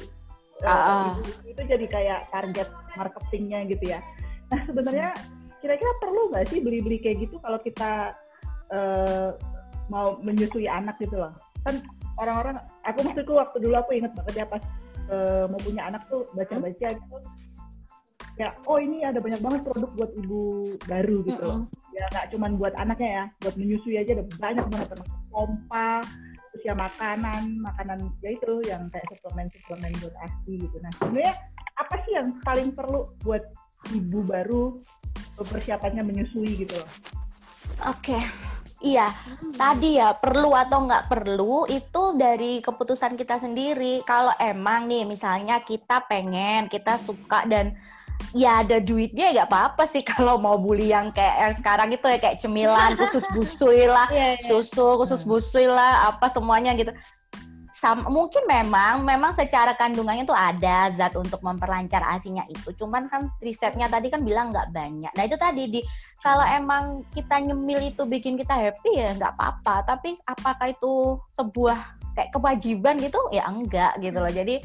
Ah, 0.64 0.72
ah. 0.72 1.06
ibu- 1.20 1.52
itu 1.52 1.62
jadi 1.68 1.86
kayak 1.90 2.20
target 2.32 2.70
marketingnya 2.96 3.66
gitu 3.68 3.92
ya. 3.92 4.00
Nah 4.54 4.62
sebenarnya 4.70 5.10
kira-kira 5.60 5.92
perlu 6.00 6.32
nggak 6.32 6.48
sih 6.48 6.64
beli-beli 6.64 7.02
kayak 7.02 7.28
gitu 7.28 7.36
kalau 7.44 7.60
kita 7.60 8.16
eh, 8.72 9.36
mau 9.92 10.16
menyusui 10.24 10.72
anak 10.72 10.96
gitu 11.04 11.20
loh? 11.20 11.34
Kan 11.68 11.84
orang-orang, 12.22 12.62
aku 12.88 13.04
maksudku 13.04 13.36
waktu 13.36 13.58
dulu 13.60 13.76
aku 13.76 14.00
inget 14.00 14.14
banget 14.16 14.36
ya 14.38 14.46
pas 14.48 14.64
eh, 15.12 15.44
mau 15.50 15.60
punya 15.60 15.92
anak 15.92 16.08
tuh 16.08 16.24
baca-baca 16.32 16.88
gitu. 16.94 17.18
Ya, 18.40 18.56
oh 18.64 18.80
ini 18.80 19.04
ada 19.04 19.20
banyak 19.20 19.44
banget 19.44 19.62
produk 19.68 19.92
buat 20.00 20.12
ibu 20.16 20.44
baru 20.88 21.18
gitu 21.28 21.44
loh. 21.44 21.62
Ya 21.92 22.08
nggak 22.16 22.26
cuman 22.36 22.52
buat 22.56 22.74
anaknya 22.80 23.10
ya, 23.10 23.24
buat 23.44 23.56
menyusui 23.60 24.00
aja 24.00 24.16
ada 24.16 24.26
banyak 24.40 24.66
banget 24.72 24.88
termasuk 24.96 25.20
pompa, 25.30 26.00
terus 26.52 26.64
ya 26.64 26.74
makanan, 26.76 27.60
makanan 27.60 28.00
ya 28.24 28.30
itu 28.32 28.54
yang 28.66 28.88
kayak 28.90 29.06
suplemen-suplemen 29.20 29.92
buat 30.00 30.16
ASI 30.24 30.54
gitu. 30.64 30.76
Nah 30.80 30.92
sebenarnya 31.00 31.36
apa 31.76 31.96
sih 32.08 32.12
yang 32.16 32.28
paling 32.42 32.70
perlu 32.72 33.08
buat 33.22 33.44
ibu 33.92 34.20
baru 34.24 34.80
persiapannya 35.42 36.04
menyusui 36.06 36.64
gitu 36.66 36.76
loh? 36.80 36.90
Oke. 37.90 38.20
Iya, 38.82 39.14
tadi 39.62 40.02
ya 40.02 40.18
perlu 40.18 40.58
atau 40.58 40.90
nggak 40.90 41.06
perlu 41.06 41.70
itu 41.70 42.18
dari 42.18 42.66
keputusan 42.66 43.14
kita 43.14 43.38
sendiri. 43.38 44.02
Kalau 44.02 44.34
emang 44.42 44.90
nih 44.90 45.06
misalnya 45.06 45.62
kita 45.62 46.10
pengen, 46.10 46.66
kita 46.66 46.98
suka 46.98 47.46
dan 47.46 47.78
ya 48.32 48.64
ada 48.64 48.78
duitnya 48.80 49.30
ya 49.30 49.34
nggak 49.42 49.50
apa-apa 49.50 49.84
sih 49.86 50.04
kalau 50.12 50.38
mau 50.38 50.56
beli 50.56 50.92
yang 50.92 51.10
kayak 51.12 51.36
yang 51.50 51.54
sekarang 51.58 51.90
itu 51.92 52.06
ya 52.06 52.18
kayak 52.18 52.38
cemilan 52.40 52.92
khusus 52.96 53.26
busui 53.34 53.86
lah, 53.86 54.08
Iya, 54.10 54.38
iya. 54.38 54.44
susu 54.44 54.98
khusus 55.00 55.22
busui 55.24 55.66
lah, 55.66 56.14
apa 56.14 56.30
semuanya 56.30 56.74
gitu. 56.74 56.92
Sam- 57.72 58.06
mungkin 58.14 58.46
memang 58.46 59.02
memang 59.02 59.34
secara 59.34 59.74
kandungannya 59.74 60.22
tuh 60.22 60.38
ada 60.38 60.94
zat 60.94 61.18
untuk 61.18 61.42
memperlancar 61.42 62.06
asinya 62.14 62.46
itu 62.46 62.70
cuman 62.78 63.10
kan 63.10 63.26
risetnya 63.42 63.90
tadi 63.90 64.06
kan 64.06 64.22
bilang 64.22 64.54
nggak 64.54 64.70
banyak 64.70 65.10
nah 65.10 65.24
itu 65.26 65.34
tadi 65.34 65.66
di 65.66 65.82
kalau 66.22 66.46
emang 66.46 67.02
kita 67.10 67.42
nyemil 67.42 67.82
itu 67.90 68.06
bikin 68.06 68.38
kita 68.38 68.54
happy 68.54 69.02
ya 69.02 69.18
nggak 69.18 69.34
apa-apa 69.34 69.98
tapi 69.98 70.14
apakah 70.30 70.70
itu 70.70 71.18
sebuah 71.34 71.98
kayak 72.14 72.32
kewajiban 72.36 72.96
gitu 73.00 73.20
ya 73.32 73.48
enggak 73.48 73.96
gitu 74.00 74.18
loh. 74.20 74.32
Jadi 74.32 74.60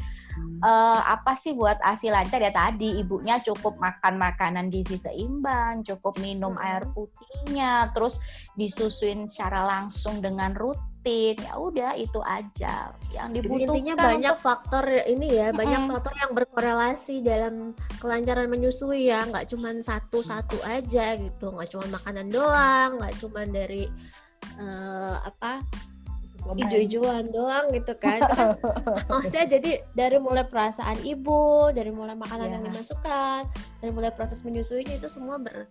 eh, 0.65 1.01
apa 1.05 1.33
sih 1.39 1.57
buat 1.57 1.81
asi 1.81 2.11
lancar? 2.11 2.43
Ya 2.43 2.53
tadi 2.53 3.01
ibunya 3.01 3.41
cukup 3.41 3.79
makan 3.81 4.21
makanan 4.21 4.69
gizi 4.69 5.01
seimbang 5.01 5.81
cukup 5.87 6.19
minum 6.21 6.55
Mm-mm. 6.55 6.67
air 6.67 6.85
putihnya 6.93 7.91
terus 7.97 8.19
disusuin 8.59 9.31
secara 9.31 9.65
langsung 9.65 10.21
dengan 10.21 10.53
rutin. 10.53 11.39
Ya 11.39 11.55
udah 11.55 11.95
itu 11.95 12.19
aja 12.27 12.91
yang 13.15 13.31
dibutuhkan 13.31 13.79
Intinya 13.79 13.95
banyak 13.95 14.35
untuk- 14.35 14.43
faktor 14.43 14.85
ini 15.07 15.39
ya, 15.39 15.55
banyak 15.55 15.87
faktor 15.87 16.15
yang 16.19 16.35
berkorelasi 16.35 17.23
dalam 17.23 17.55
kelancaran 18.03 18.51
menyusui 18.51 19.07
ya, 19.07 19.23
nggak 19.23 19.47
cuma 19.55 19.71
satu-satu 19.71 20.67
aja 20.67 21.15
gitu, 21.15 21.55
nggak 21.55 21.71
cuma 21.71 21.87
makanan 21.95 22.27
doang, 22.27 22.99
nggak 22.99 23.15
cuma 23.23 23.47
dari 23.47 23.87
eh, 24.59 25.17
apa. 25.23 25.63
Ijo-ijoan 26.55 27.35
doang 27.35 27.75
gitu 27.75 27.93
kan. 27.99 28.23
Kan 28.23 28.55
maksudnya 29.11 29.59
jadi 29.59 29.83
dari 29.91 30.23
mulai 30.23 30.47
perasaan 30.47 31.03
ibu, 31.03 31.75
dari 31.75 31.91
mulai 31.91 32.15
makanan 32.15 32.49
yang 32.55 32.63
Ya. 32.63 32.69
dimasukkan, 32.71 33.43
dari 33.83 33.91
mulai 33.91 34.15
proses 34.15 34.47
menyusuinya 34.47 35.03
itu 35.03 35.11
semua 35.11 35.43
ber 35.43 35.67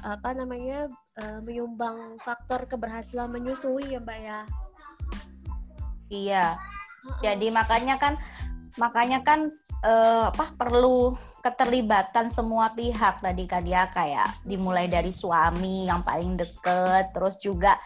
apa 0.00 0.32
namanya 0.32 0.88
eh, 1.20 1.40
menyumbang 1.44 2.16
faktor 2.24 2.64
keberhasilan 2.64 3.28
menyusui 3.28 3.92
ya 3.92 4.00
mbak 4.00 4.18
ya. 4.20 4.40
iya. 6.08 6.46
Jadi 7.24 7.48
makanya 7.48 7.96
kan 7.96 8.20
makanya 8.76 9.24
kan 9.24 9.48
eh, 9.84 10.24
apa 10.28 10.52
perlu 10.56 11.16
keterlibatan 11.40 12.28
semua 12.28 12.68
pihak 12.76 13.24
tadi 13.24 13.44
kan 13.48 13.64
dia 13.64 13.88
kayak 13.96 14.44
dimulai 14.44 14.84
dari 14.86 15.08
suami 15.08 15.88
yang 15.88 16.04
paling 16.04 16.36
deket 16.36 17.16
terus 17.16 17.40
juga 17.40 17.80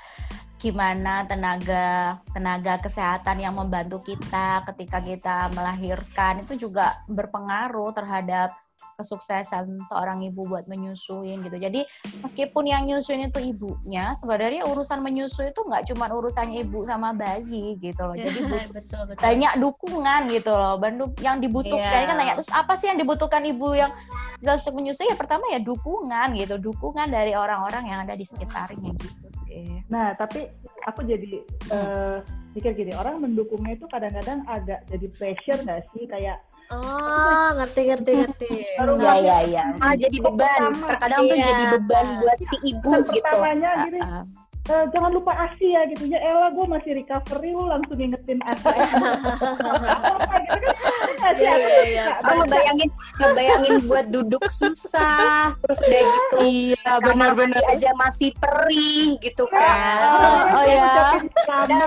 gimana 0.64 1.28
tenaga 1.28 2.16
tenaga 2.32 2.80
kesehatan 2.80 3.36
yang 3.36 3.52
membantu 3.52 4.00
kita 4.00 4.64
ketika 4.72 4.98
kita 5.04 5.36
melahirkan 5.52 6.40
itu 6.40 6.56
juga 6.56 7.04
berpengaruh 7.04 7.92
terhadap 7.92 8.56
kesuksesan 8.96 9.86
seorang 9.90 10.22
ibu 10.24 10.46
buat 10.48 10.64
menyusuin 10.70 11.42
gitu. 11.42 11.56
Jadi 11.58 11.84
meskipun 12.22 12.64
yang 12.64 12.86
nyusuin 12.86 13.26
itu 13.26 13.42
ibunya, 13.42 14.14
sebenarnya 14.18 14.64
urusan 14.70 15.02
menyusui 15.02 15.50
itu 15.50 15.60
nggak 15.60 15.92
cuma 15.92 16.08
urusannya 16.10 16.62
ibu 16.62 16.86
sama 16.86 17.10
bayi 17.12 17.76
gitu 17.82 18.02
loh. 18.06 18.16
Jadi 18.16 18.38
betul 18.76 19.02
betul. 19.04 19.20
banyak 19.20 19.52
dukungan 19.60 20.20
gitu 20.30 20.52
loh. 20.54 20.74
Bandu 20.78 21.10
yang 21.20 21.42
dibutuhkan 21.44 22.00
Iya. 22.02 22.08
kan 22.08 22.16
tanya 22.16 22.34
terus 22.38 22.50
apa 22.54 22.72
sih 22.78 22.86
yang 22.88 22.98
dibutuhkan 22.98 23.42
ibu 23.44 23.68
yang 23.76 23.90
bisa 24.38 24.56
untuk 24.58 24.74
menyusui 24.80 25.10
ya 25.10 25.16
pertama 25.18 25.44
ya 25.50 25.60
dukungan 25.62 26.28
gitu, 26.38 26.54
dukungan 26.56 27.10
dari 27.10 27.34
orang-orang 27.36 27.84
yang 27.90 27.98
ada 28.06 28.14
di 28.14 28.24
sekitarnya 28.26 28.94
gitu 28.94 29.33
sih. 29.54 29.86
Nah, 29.86 30.10
tapi 30.18 30.50
aku 30.82 31.06
jadi 31.06 31.38
eh, 31.70 32.16
mikir 32.52 32.74
gini, 32.74 32.90
orang 32.92 33.22
mendukungnya 33.22 33.78
itu 33.78 33.86
kadang-kadang 33.86 34.42
agak 34.44 34.82
jadi 34.90 35.06
pressure 35.14 35.60
nggak 35.62 35.86
sih? 35.94 36.10
Kayak 36.10 36.42
Oh, 36.72 37.48
ngerti 37.60 37.92
ngerti 37.92 38.12
ngerti. 38.24 38.48
baru 38.80 38.96
Iya 38.96 39.12
iya 39.20 39.38
iya. 39.44 39.64
malah 39.76 39.96
jadi 40.00 40.16
beban 40.16 40.48
Pertama, 40.72 40.88
terkadang 40.88 41.20
tuh 41.28 41.36
iya. 41.36 41.44
jadi 41.44 41.64
beban 41.76 42.06
buat 42.18 42.38
si 42.40 42.56
ibu 42.64 42.92
gitu 43.04 43.20
pertamanya 43.20 43.70
gini, 43.84 44.00
Ah, 44.00 44.24
"Eh, 44.64 44.84
jangan 44.90 45.10
lupa 45.12 45.32
ASI 45.36 45.76
ya 45.76 45.84
gitu 45.86 46.08
ya. 46.08 46.16
Ella 46.18 46.48
gue 46.48 46.64
masih 46.64 46.96
recovery 46.96 47.52
lu 47.52 47.68
langsung 47.68 47.96
ngingetin 47.96 48.40
ASI. 48.40 48.72
Apa 48.72 50.34
gitu 50.40 50.68
kan? 50.72 50.82
Nggak 51.14 51.32
sih, 51.36 51.44
Iya, 51.44 51.52
aku 51.52 51.64
iya, 51.64 51.82
iya. 51.84 52.04
nggak 52.04 52.16
Aku 52.24 52.32
ngebayangin 52.44 52.88
ngebayangin 53.16 53.74
buat 53.84 54.06
duduk 54.08 54.44
susah 54.46 55.56
terus 55.60 55.78
udah 55.80 56.02
gitu 56.04 56.36
Iya 56.42 56.90
benar-benar. 57.00 57.62
aja 57.70 57.90
masih 57.96 58.30
perih 58.36 59.16
gitu 59.20 59.44
kan 59.48 60.00
Oh, 60.04 60.60
oh 60.60 60.64
ya. 60.64 60.84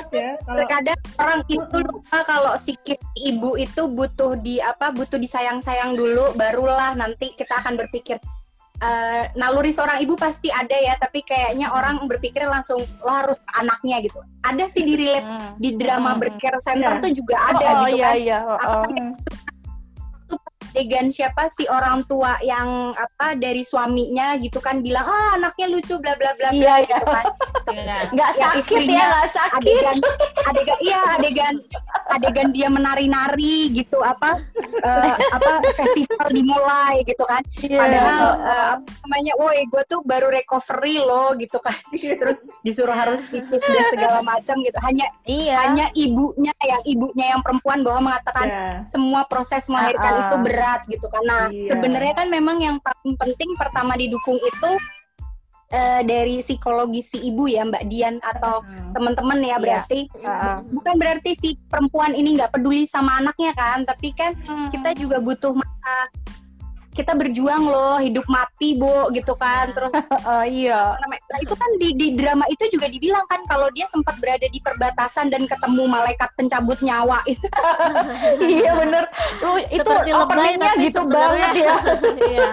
Ya. 0.10 0.30
Terkadang 0.42 1.00
orang 1.18 1.42
itu 1.48 1.78
lupa 1.82 2.18
kalau 2.26 2.54
psikis 2.58 2.98
ibu 3.18 3.58
itu 3.58 3.82
butuh 3.88 4.38
di 4.38 4.58
apa 4.58 4.90
butuh 4.90 5.18
disayang-sayang 5.18 5.94
dulu 5.94 6.34
barulah 6.34 6.94
nanti 6.94 7.34
kita 7.34 7.58
akan 7.58 7.78
berpikir 7.78 8.18
eh, 8.78 9.24
naluri 9.34 9.74
seorang 9.74 9.98
ibu 10.02 10.14
pasti 10.14 10.54
ada 10.54 10.78
ya 10.78 10.94
tapi 10.96 11.26
kayaknya 11.26 11.74
orang 11.74 12.06
berpikir 12.06 12.46
langsung 12.46 12.78
lo 13.02 13.12
harus 13.12 13.42
anaknya 13.50 14.02
gitu 14.06 14.22
ada 14.42 14.66
sih 14.70 14.86
di 14.86 14.94
relate 14.94 15.26
Hmm. 15.28 15.52
di 15.58 15.70
drama 15.76 16.14
Hmm. 16.14 16.22
bercare 16.22 16.60
center 16.62 16.94
Iya. 16.98 17.02
tuh 17.02 17.12
juga 17.12 17.36
ada 17.42 17.66
oh, 17.66 17.78
gitu 17.84 17.96
iya, 17.98 18.06
kan 18.06 18.16
Iya, 18.18 18.38
oh, 18.46 18.58
oh. 18.58 18.86
Adegan 20.78 21.10
siapa 21.10 21.50
si 21.50 21.66
orang 21.66 22.06
tua 22.06 22.38
yang 22.40 22.94
apa 22.94 23.34
dari 23.34 23.62
suaminya 23.62 24.38
gitu 24.38 24.62
kan 24.62 24.78
bilang 24.78 25.02
ah 25.04 25.34
anaknya 25.34 25.66
lucu 25.68 25.98
bla 25.98 26.14
bla 26.14 26.32
bla 26.32 26.50
bla 26.50 26.54
Iya, 26.54 26.76
iya. 26.78 26.88
gitu 26.94 27.06
kan 27.08 27.26
Iya. 27.68 27.98
Nggak 28.10 28.30
Yang 28.30 28.40
sakit 28.40 28.62
istrinya 28.62 28.96
ya, 28.96 29.06
nggak 29.10 29.28
sakit. 29.28 29.58
adegan 29.60 29.98
adegan 30.48 30.78
iya 30.80 31.00
adegan 31.14 31.56
adegan 32.08 32.48
dia 32.50 32.68
menari-nari 32.70 33.58
gitu 33.74 34.00
apa 34.00 34.40
eh, 34.80 35.14
apa 35.28 35.52
festival 35.74 36.28
dimulai 36.30 37.02
gitu 37.04 37.24
kan 37.24 37.42
Iya. 37.58 37.76
padahal 37.76 38.24
eh, 38.40 38.66
apa 38.78 38.88
namanya 39.04 39.34
woi 39.36 39.66
gue 39.66 39.84
tuh 39.84 40.00
baru 40.02 40.30
recovery 40.30 41.02
loh 41.02 41.34
gitu 41.34 41.58
kan 41.58 41.76
terus 41.92 42.46
disuruh 42.62 42.94
harus 42.94 43.26
pipis 43.26 43.60
dan 43.64 43.84
segala 43.90 44.20
macam 44.22 44.56
gitu 44.60 44.78
hanya 44.80 45.10
Iya. 45.26 45.56
hanya 45.66 45.86
ibunya 45.92 46.54
yang 46.62 46.82
ibunya 46.86 47.26
yang 47.34 47.42
perempuan 47.42 47.82
bahwa 47.82 48.14
mengatakan 48.14 48.48
ya. 48.48 48.64
semua 48.86 49.26
proses 49.26 49.66
melahirkan 49.68 50.06
Ah, 50.08 50.16
ah. 50.16 50.24
itu 50.24 50.36
berat 50.40 50.66
gitu 50.86 51.06
karena 51.08 51.48
Iya. 51.48 51.64
sebenarnya 51.70 52.14
kan 52.16 52.28
memang 52.28 52.58
yang 52.58 52.78
paling 52.78 53.16
penting 53.16 53.50
pertama 53.56 53.96
didukung 53.96 54.38
itu 54.38 54.72
eh, 55.68 56.00
dari 56.02 56.40
psikologi 56.40 57.04
si 57.04 57.20
ibu 57.22 57.44
ya 57.44 57.68
Mbak 57.68 57.84
Dian 57.86 58.16
atau 58.24 58.64
Hmm. 58.64 58.96
teman-teman 58.96 59.36
ya 59.42 59.48
Iya. 59.52 59.58
berarti 59.60 60.00
ah. 60.24 60.64
bukan 60.64 60.96
berarti 60.96 61.32
si 61.36 61.60
perempuan 61.68 62.16
ini 62.16 62.40
nggak 62.40 62.56
peduli 62.56 62.88
sama 62.88 63.20
anaknya 63.20 63.52
kan 63.52 63.84
tapi 63.84 64.16
kan 64.16 64.32
kita 64.72 64.96
juga 64.96 65.20
butuh 65.20 65.52
masa 65.52 66.08
kita 66.98 67.14
berjuang 67.14 67.70
loh 67.70 68.02
hidup 68.02 68.26
mati 68.26 68.74
bu 68.74 69.14
gitu 69.14 69.38
kan 69.38 69.70
terus 69.70 69.94
Oh, 70.28 70.44
iya. 70.44 70.98
nah, 70.98 71.40
itu 71.40 71.56
kan 71.56 71.70
di, 71.80 71.94
di 71.96 72.08
drama 72.18 72.44
itu 72.52 72.68
juga 72.74 72.90
dibilang 72.90 73.24
kan 73.30 73.40
kalau 73.48 73.70
dia 73.72 73.86
sempat 73.88 74.18
berada 74.20 74.44
di 74.50 74.60
perbatasan 74.60 75.30
dan 75.32 75.46
ketemu 75.46 75.88
malaikat 75.88 76.28
pencabut 76.36 76.82
nyawa 76.82 77.22
itu 77.30 77.48
iya 78.60 78.72
bener. 78.76 79.04
Lu 79.44 79.62
itu 79.70 79.80
Seperti 79.84 80.12
lebay 80.12 80.24
openingnya 80.24 80.72
tapi 80.74 80.84
gitu 80.90 81.02
banget 81.06 81.52
ya. 81.56 81.76
Iya. 82.28 82.50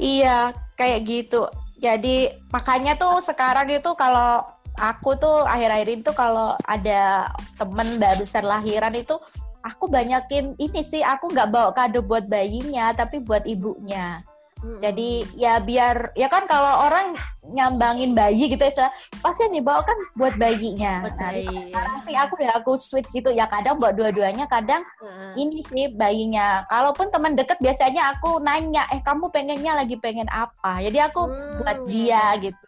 Iya, 0.00 0.38
kayak 0.74 1.00
gitu. 1.04 1.46
Jadi 1.80 2.32
makanya 2.50 2.96
tuh 2.96 3.20
sekarang 3.22 3.68
itu 3.70 3.90
kalau 3.94 4.42
aku 4.76 5.16
tuh 5.20 5.44
akhir-akhir 5.44 5.88
itu 6.00 6.10
kalau 6.16 6.56
ada 6.64 7.28
temen 7.60 8.00
baru 8.00 8.24
lahiran 8.24 8.94
itu 8.96 9.16
aku 9.62 9.88
banyakin 9.88 10.56
ini 10.56 10.80
sih 10.80 11.04
aku 11.04 11.28
nggak 11.32 11.50
bawa 11.52 11.70
kado 11.72 12.00
buat 12.00 12.26
bayinya 12.26 12.92
tapi 12.96 13.20
buat 13.20 13.44
ibunya. 13.44 14.20
Mm-mm. 14.60 14.76
jadi 14.76 15.10
ya 15.40 15.56
biar 15.56 16.12
ya 16.12 16.28
kan 16.28 16.44
kalau 16.44 16.84
orang 16.84 17.16
nyambangin 17.48 18.12
bayi 18.12 18.44
gitu 18.52 18.60
ya 18.60 18.92
pasti 19.24 19.48
yang 19.48 19.56
dibawa 19.56 19.80
kan 19.80 19.96
buat 20.20 20.36
bayinya. 20.36 21.00
Buat 21.00 21.16
Nah, 21.16 21.32
sekarang 21.64 21.96
sih 22.04 22.12
aku 22.12 22.32
udah 22.36 22.52
aku 22.60 22.72
switch 22.76 23.08
gitu. 23.08 23.32
Ya 23.32 23.48
kadang 23.48 23.80
buat 23.80 23.96
dua-duanya 23.96 24.44
kadang 24.52 24.84
Heeh. 25.00 25.32
ini 25.40 25.64
sih 25.64 25.88
bayinya. 25.96 26.68
Kalaupun 26.68 27.08
teman 27.08 27.40
deket 27.40 27.56
biasanya 27.56 28.12
aku 28.12 28.36
nanya 28.44 28.84
eh 28.92 29.00
kamu 29.00 29.32
pengennya 29.32 29.80
lagi 29.80 29.96
pengen 29.96 30.28
apa? 30.28 30.84
Jadi 30.84 30.98
aku 31.08 31.24
Hmm, 31.24 31.56
buat 31.64 31.78
dia 31.88 32.24
gitu. 32.44 32.60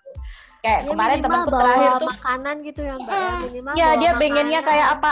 Kayak 0.62 0.80
Ya, 0.87 0.88
kemarin 0.94 1.18
temanku 1.20 1.50
terakhir 1.52 1.90
tuh 1.99 2.08
makanan 2.08 2.56
gitu 2.64 2.80
ya 2.88 2.94
mbak 2.96 3.16
ya. 3.20 3.34
Minimal 3.44 3.72
ya 3.76 3.88
dia 4.00 4.12
pengennya 4.16 4.61
kayak 4.64 4.88
apa 4.96 5.11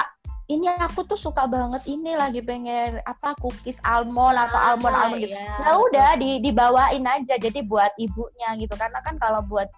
ini 0.51 0.67
aku 0.67 1.07
tuh 1.07 1.15
suka 1.15 1.47
banget 1.47 1.87
ini 1.87 2.19
lagi 2.19 2.43
pengen 2.43 2.99
apa 3.07 3.39
cookies 3.39 3.79
almond 3.87 4.35
atau 4.35 4.59
Ah, 4.59 4.75
almond 4.75 4.91
almond 4.93 5.23
gitu. 5.23 5.31
iya, 5.31 5.55
ya 5.63 5.71
udah 5.79 6.11
di 6.19 6.43
dibawain 6.43 7.07
aja 7.07 7.39
jadi 7.39 7.63
buat 7.63 7.95
ibunya 7.97 8.59
gitu. 8.59 8.75
Karena 8.75 8.99
kan 9.01 9.15
kalau 9.17 9.47
buat 9.47 9.71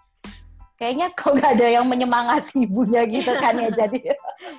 kayaknya 0.74 1.12
kok 1.18 1.36
nggak 1.36 1.60
ada 1.60 1.66
yang 1.68 1.84
menyemangati 1.84 2.64
ibunya 2.64 3.04
gitu 3.04 3.36
kan 3.36 3.54
ya 3.54 3.68
jadi. 3.84 4.00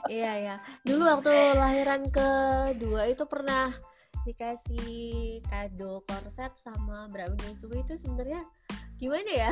Iya 0.06 0.32
ya. 0.38 0.56
Dulu 0.86 1.02
waktu 1.02 1.32
lahiran 1.58 2.08
kedua 2.08 3.10
itu 3.10 3.26
pernah 3.26 3.74
dikasih 4.24 5.44
kado 5.46 6.00
korset 6.08 6.56
sama 6.56 7.12
bra 7.12 7.28
menyusui 7.28 7.82
itu 7.82 7.98
sebenarnya 7.98 8.46
gimana 8.96 9.32
ya? 9.34 9.52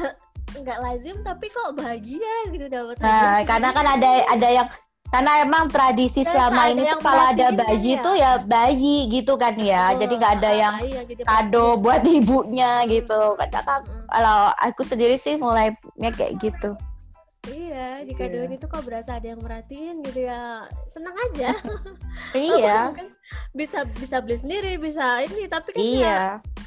Nggak 0.52 0.80
lazim 0.80 1.16
tapi 1.24 1.48
kok 1.48 1.76
bahagia 1.76 2.36
gitu 2.52 2.68
dapat 2.68 3.00
nah 3.00 3.40
karena 3.42 3.70
kan 3.72 3.88
ada 3.88 4.10
ada 4.30 4.48
yang 4.52 4.68
karena 5.12 5.32
emang 5.44 5.68
tradisi 5.68 6.24
Terus 6.24 6.32
selama 6.32 6.72
ini 6.72 6.88
tuh 6.88 7.00
kalau 7.04 7.24
ada 7.36 7.46
kan 7.52 7.60
bayi 7.60 7.92
ya? 8.00 8.02
tuh 8.02 8.16
ya 8.16 8.32
bayi 8.40 8.96
gitu 9.12 9.36
kan 9.36 9.54
ya. 9.60 9.92
Oh, 9.92 10.00
jadi 10.00 10.14
nggak 10.16 10.34
ada 10.40 10.50
ah, 10.50 10.56
yang 10.56 10.76
kado 11.28 11.68
buat 11.78 12.02
ibunya 12.18 12.88
gitu. 12.88 13.36
Mm-mm. 13.36 14.08
kalau 14.08 14.56
aku 14.56 14.82
sendiri 14.88 15.20
sih 15.20 15.36
mulainya 15.36 16.10
kayak 16.16 16.40
gitu 16.40 16.74
Iya, 17.42 18.06
dikadoin 18.06 18.54
itu 18.54 18.70
kok 18.70 18.86
berasa 18.86 19.18
ada 19.18 19.34
yang 19.34 19.42
merhatiin 19.42 20.06
gitu 20.06 20.30
ya. 20.30 20.62
Seneng 20.94 21.16
aja. 21.20 21.58
iya 22.38 22.94
Mungkin 22.94 23.10
bisa 23.52 23.82
bisa 23.92 24.22
beli 24.22 24.38
sendiri, 24.38 24.78
bisa 24.78 25.26
ini 25.26 25.50
tapi 25.50 25.74
kan 25.74 25.82
ya 25.82 25.90
iya 25.90 26.20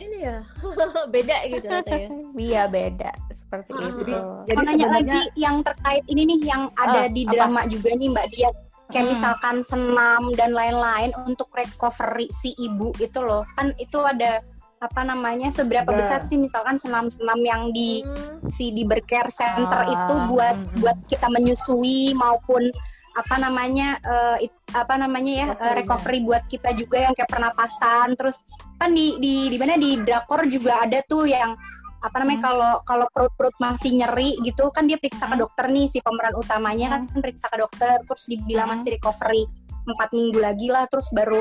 ini 0.02 0.16
ya 0.20 0.42
beda 1.14 1.36
gitu 1.46 1.66
rasanya. 1.70 2.08
iya 2.50 2.62
beda 2.66 3.10
seperti 3.30 3.70
Ah. 3.70 3.86
itu 3.86 4.02
Jadi 4.44 4.58
Mau 4.58 4.66
nanya 4.66 4.74
sebenarnya 4.82 4.90
lagi 4.90 5.22
yang 5.36 5.56
terkait 5.62 6.04
ini 6.04 6.22
nih 6.26 6.40
yang 6.42 6.62
ada 6.74 7.00
Ah, 7.00 7.08
di 7.08 7.22
apa? 7.22 7.32
drama 7.32 7.60
juga 7.70 7.90
nih 7.94 8.08
Mbak 8.10 8.26
Dian. 8.28 8.54
Kayak 8.84 9.00
Hmm. 9.00 9.12
misalkan 9.14 9.56
senam 9.62 10.22
dan 10.34 10.50
lain-lain 10.52 11.10
untuk 11.24 11.48
recovery 11.50 12.26
si 12.28 12.50
ibu 12.58 12.90
itu 12.98 13.16
loh. 13.16 13.46
Kan 13.54 13.72
itu 13.76 13.96
ada 13.96 14.42
apa 14.84 15.00
namanya 15.02 15.48
seberapa 15.48 15.88
Ada. 15.88 15.96
besar 15.96 16.20
sih 16.20 16.36
misalkan 16.36 16.76
senam-senam 16.76 17.40
yang 17.40 17.62
di 17.70 18.04
Hmm. 18.04 18.44
si 18.46 18.70
di 18.70 18.84
bercare 18.84 19.32
center 19.32 19.80
Ah, 19.80 19.88
itu 19.88 20.14
buat 20.28 20.56
mm, 20.56 20.68
mm. 20.68 20.78
buat 20.78 20.98
kita 21.08 21.26
menyusui 21.28 22.12
maupun 22.12 22.68
apa 23.14 23.38
namanya 23.38 23.96
eh, 23.96 24.44
it- 24.44 24.64
apa 24.70 24.98
namanya 24.98 25.32
ya 25.32 25.46
eh, 25.46 25.48
Recovery-nya. 25.48 25.74
recovery 25.78 26.18
buat 26.20 26.42
kita 26.44 26.70
juga 26.74 26.98
yang 27.00 27.14
kayak 27.14 27.30
pernapasan 27.30 28.12
terus 28.14 28.42
kan 28.74 28.90
di 28.90 29.16
di 29.16 29.48
di 29.48 29.56
mana 29.56 29.78
di 29.78 29.96
drakor 29.96 30.44
juga 30.46 30.82
ada 30.82 30.98
tuh 31.00 31.24
yang 31.24 31.54
apa 31.98 32.20
namanya 32.20 32.36
Hmm. 32.36 32.48
kalau 32.50 32.72
kalau 32.84 33.06
perut-perut 33.08 33.56
masih 33.56 33.90
nyeri 33.94 34.36
gitu 34.42 34.68
kan 34.68 34.84
dia 34.84 34.98
periksa 34.98 35.24
ke 35.24 35.32
Hmm. 35.32 35.40
dokter 35.40 35.64
nih 35.66 35.86
si 35.86 35.98
pemeran 35.98 36.34
utamanya 36.34 36.86
kan 36.92 37.02
periksa 37.14 37.48
ke 37.48 37.56
dokter 37.56 37.96
terus 38.04 38.24
dibilang 38.26 38.68
Hmm. 38.68 38.76
masih 38.76 38.90
recovery 38.92 39.48
empat 39.84 40.08
minggu 40.10 40.38
lagi 40.38 40.68
lah 40.68 40.84
terus 40.84 41.08
baru 41.10 41.40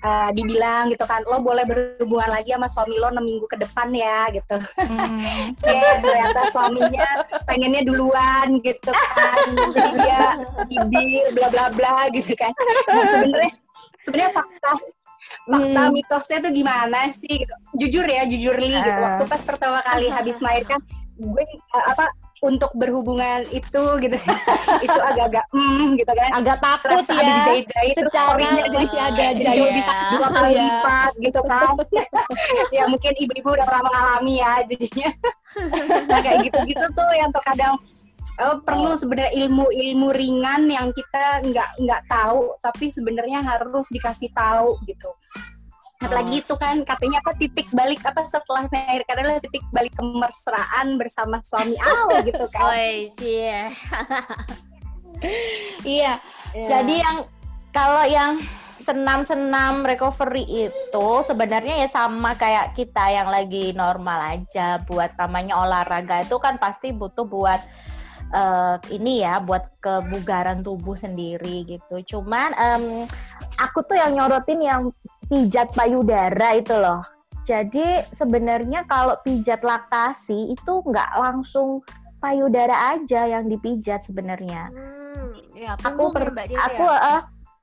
eh, 0.00 0.30
dibilang 0.32 0.88
gitu 0.88 1.04
kan 1.04 1.20
lo 1.22 1.38
boleh 1.38 1.62
berhubungan 1.62 2.30
lagi 2.30 2.50
sama 2.50 2.66
suami 2.66 2.96
lo 2.96 3.08
enam 3.08 3.20
minggu 3.20 3.44
ke 3.44 3.56
depan 3.58 3.88
ya 3.90 4.28
gitu 4.30 4.56
Hmm. 4.80 5.52
ya 5.60 5.98
ternyata 5.98 6.40
suaminya 6.48 7.08
pengennya 7.44 7.82
duluan 7.82 8.60
gitu 8.60 8.90
kan 8.90 9.44
jadi 9.70 9.90
dia 9.94 10.24
bibir 10.66 11.24
bla 11.32 11.48
bla 11.48 11.66
bla 11.70 11.96
gitu 12.10 12.32
kan 12.34 12.52
nah 12.86 13.04
sebenarnya 13.06 13.52
sebenarnya 14.00 14.32
fakta 14.32 14.70
fakta 15.46 15.82
Hmm. 15.84 15.92
mitosnya 15.94 16.38
tuh 16.40 16.50
gimana 16.50 16.98
sih 17.12 17.34
gitu 17.38 17.54
jujur 17.76 18.02
ya 18.02 18.26
jujur 18.26 18.56
li 18.56 18.72
gitu 18.72 18.98
Ah. 18.98 19.14
waktu 19.14 19.24
pas 19.26 19.42
pertama 19.44 19.78
kali 19.80 20.08
habis 20.08 20.40
melahirkan 20.40 20.80
gue 21.16 21.44
eh, 21.44 21.84
apa 21.86 22.08
untuk 22.40 22.72
berhubungan 22.72 23.44
itu 23.52 23.84
gitu. 24.00 24.16
Itu 24.86 24.98
agak-agak 25.00 25.44
hmm 25.52 25.96
gitu 26.00 26.12
kan. 26.12 26.30
Agak 26.40 26.56
takut 26.60 27.04
Serasa 27.04 27.12
ya 27.20 27.24
dijahit-jahit 27.24 27.94
terus 27.96 28.12
secara 28.12 28.32
orinya 28.32 28.64
jadi 28.64 28.86
agak 28.96 29.28
Iya. 29.30 29.44
jauh 29.44 29.68
dua 30.16 30.28
kali 30.32 30.50
Iya. 30.50 30.62
lipat 30.64 31.12
gitu 31.20 31.40
kan. 31.44 31.72
Ya 32.76 32.84
mungkin 32.88 33.12
ibu-ibu 33.12 33.48
udah 33.52 33.66
pernah 33.68 33.84
mengalami 33.86 34.32
ya 34.40 34.52
jadinya. 34.64 35.10
Nah 36.10 36.20
kayak 36.22 36.46
gitu-gitu 36.46 36.84
tuh 36.94 37.10
yang 37.12 37.28
terkadang 37.34 37.74
eh, 38.38 38.56
perlu 38.64 38.94
sebenarnya 38.96 39.34
ilmu-ilmu 39.44 40.08
ringan 40.14 40.70
yang 40.70 40.88
kita 40.94 41.42
nggak 41.44 41.70
nggak 41.82 42.02
tahu 42.08 42.54
tapi 42.62 42.88
sebenarnya 42.88 43.42
harus 43.44 43.90
dikasih 43.90 44.30
tahu 44.32 44.78
gitu 44.86 45.10
apalagi 46.00 46.40
itu 46.40 46.54
kan 46.56 46.80
katanya 46.80 47.20
apa 47.20 47.36
titik 47.36 47.68
balik 47.76 48.00
apa 48.08 48.24
setelah 48.24 48.64
melahirkan 48.72 49.20
adalah 49.20 49.38
titik 49.44 49.64
balik 49.68 49.92
kemesraan 49.92 50.96
bersama 50.96 51.44
suami 51.44 51.76
al 51.76 52.08
gitu 52.28 52.46
kan 52.48 52.72
Oi, 52.72 53.12
cie. 53.20 53.68
iya 56.00 56.16
Jadi 56.56 57.04
yang 57.04 57.16
kalau 57.70 58.02
yang 58.08 58.40
senam-senam 58.80 59.84
recovery 59.84 60.48
itu 60.48 61.08
sebenarnya 61.28 61.84
ya 61.84 61.88
sama 61.92 62.32
kayak 62.32 62.72
kita 62.72 63.12
yang 63.12 63.28
lagi 63.28 63.76
normal 63.76 64.40
aja 64.40 64.80
buat 64.88 65.12
namanya 65.20 65.60
olahraga 65.60 66.24
itu 66.24 66.40
kan 66.40 66.56
pasti 66.56 66.96
butuh 66.96 67.28
buat 67.28 67.60
eh, 68.32 68.76
ini 68.96 69.20
ya 69.20 69.36
buat 69.44 69.68
kebugaran 69.84 70.64
tubuh 70.64 70.96
sendiri 70.96 71.68
gitu. 71.68 72.16
Cuman 72.16 72.56
em, 72.56 72.84
aku 73.60 73.84
tuh 73.84 74.00
yang 74.00 74.16
nyorotin 74.16 74.60
yang 74.64 74.82
pijat 75.30 75.70
payudara 75.72 76.58
itu 76.58 76.74
loh. 76.74 77.00
Jadi 77.46 78.04
sebenarnya 78.12 78.84
kalau 78.84 79.16
pijat 79.22 79.62
laktasi 79.64 80.52
itu 80.52 80.72
nggak 80.84 81.10
langsung 81.16 81.80
payudara 82.20 82.94
aja 82.94 83.26
yang 83.26 83.48
dipijat 83.48 84.04
sebenarnya 84.04 84.68
Hmm, 84.70 85.32
ya, 85.56 85.74
aku 85.80 86.12
per- 86.12 86.36
ya, 86.46 86.60
aku 86.68 86.84
ya? 86.84 87.18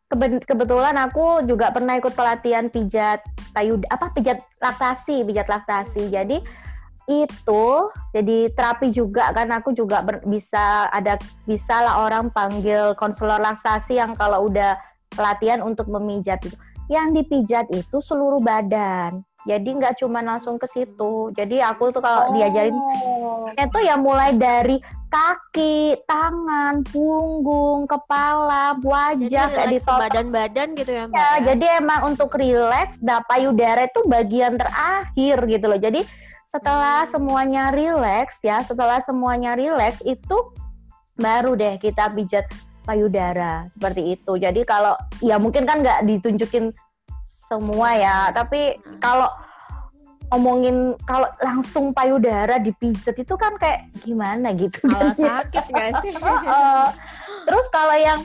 kebe- 0.10 0.44
kebetulan 0.44 0.98
aku 0.98 1.46
juga 1.46 1.70
pernah 1.70 1.96
ikut 1.96 2.18
pelatihan 2.18 2.68
pijat 2.68 3.22
payud 3.54 3.86
apa 3.88 4.12
pijat 4.18 4.42
laktasi 4.58 5.24
pijat 5.24 5.48
laktasi 5.48 6.10
jadi 6.10 6.42
itu 7.08 7.66
jadi 8.12 8.52
terapi 8.52 8.92
juga 8.92 9.32
kan 9.32 9.48
aku 9.56 9.72
juga 9.72 10.04
ber- 10.04 10.28
bisa 10.28 10.92
ada 10.92 11.16
bisa 11.48 11.80
lah 11.80 12.04
orang 12.04 12.28
panggil 12.36 12.92
konselor 13.00 13.40
laktasi 13.40 13.96
yang 13.96 14.12
kalau 14.20 14.52
udah 14.52 14.76
pelatihan 15.16 15.64
untuk 15.64 15.88
memijat 15.88 16.44
itu 16.44 16.58
yang 16.88 17.12
dipijat 17.12 17.68
itu 17.72 17.98
seluruh 18.00 18.40
badan 18.40 19.24
jadi 19.48 19.64
nggak 19.64 20.04
cuma 20.04 20.20
langsung 20.20 20.60
ke 20.60 20.68
situ 20.68 21.32
jadi 21.32 21.72
aku 21.72 21.92
tuh 21.96 22.04
kalau 22.04 22.36
diajarin 22.36 22.76
Oh. 22.76 23.48
itu 23.56 23.80
ya 23.80 23.96
mulai 23.96 24.36
dari 24.36 24.76
kaki, 25.08 26.04
tangan, 26.04 26.84
punggung, 26.84 27.88
kepala, 27.88 28.76
wajah 28.84 29.48
kayak 29.48 29.72
di 29.72 29.80
badan-badan 29.80 30.68
gitu 30.76 30.92
ya, 30.92 31.04
Mbak. 31.08 31.16
Ya, 31.16 31.24
ya? 31.24 31.36
jadi 31.48 31.66
emang 31.80 32.12
untuk 32.12 32.36
relax, 32.36 33.00
nah 33.00 33.24
payudara 33.24 33.88
itu 33.88 34.04
bagian 34.04 34.60
terakhir 34.60 35.48
gitu 35.48 35.66
loh. 35.72 35.80
Jadi 35.80 36.04
setelah 36.44 37.08
Hmm. 37.08 37.12
semuanya 37.16 37.64
relax 37.72 38.44
ya, 38.44 38.60
setelah 38.68 39.00
semuanya 39.08 39.56
relax 39.56 40.04
itu 40.04 40.52
baru 41.16 41.56
deh 41.56 41.80
kita 41.80 42.12
pijat 42.12 42.46
payudara 42.88 43.68
seperti 43.68 44.16
itu. 44.16 44.40
Jadi 44.40 44.64
kalau 44.64 44.96
ya 45.20 45.36
mungkin 45.36 45.68
kan 45.68 45.84
nggak 45.84 46.08
ditunjukin 46.08 46.72
semua 47.52 47.92
ya, 48.00 48.32
tapi 48.32 48.80
kalau 49.04 49.28
omongin 50.32 50.96
kalau 51.08 51.28
langsung 51.40 51.96
payudara 51.96 52.60
dipijat 52.60 53.16
itu 53.16 53.36
kan 53.40 53.56
kayak 53.56 53.88
gimana 54.04 54.52
gitu 54.56 54.88
Kalau 54.88 55.12
sakit 55.28 55.64
nggak 55.68 55.92
sih? 56.04 56.12
Terus 57.48 57.66
kalau 57.72 57.96
yang 57.96 58.24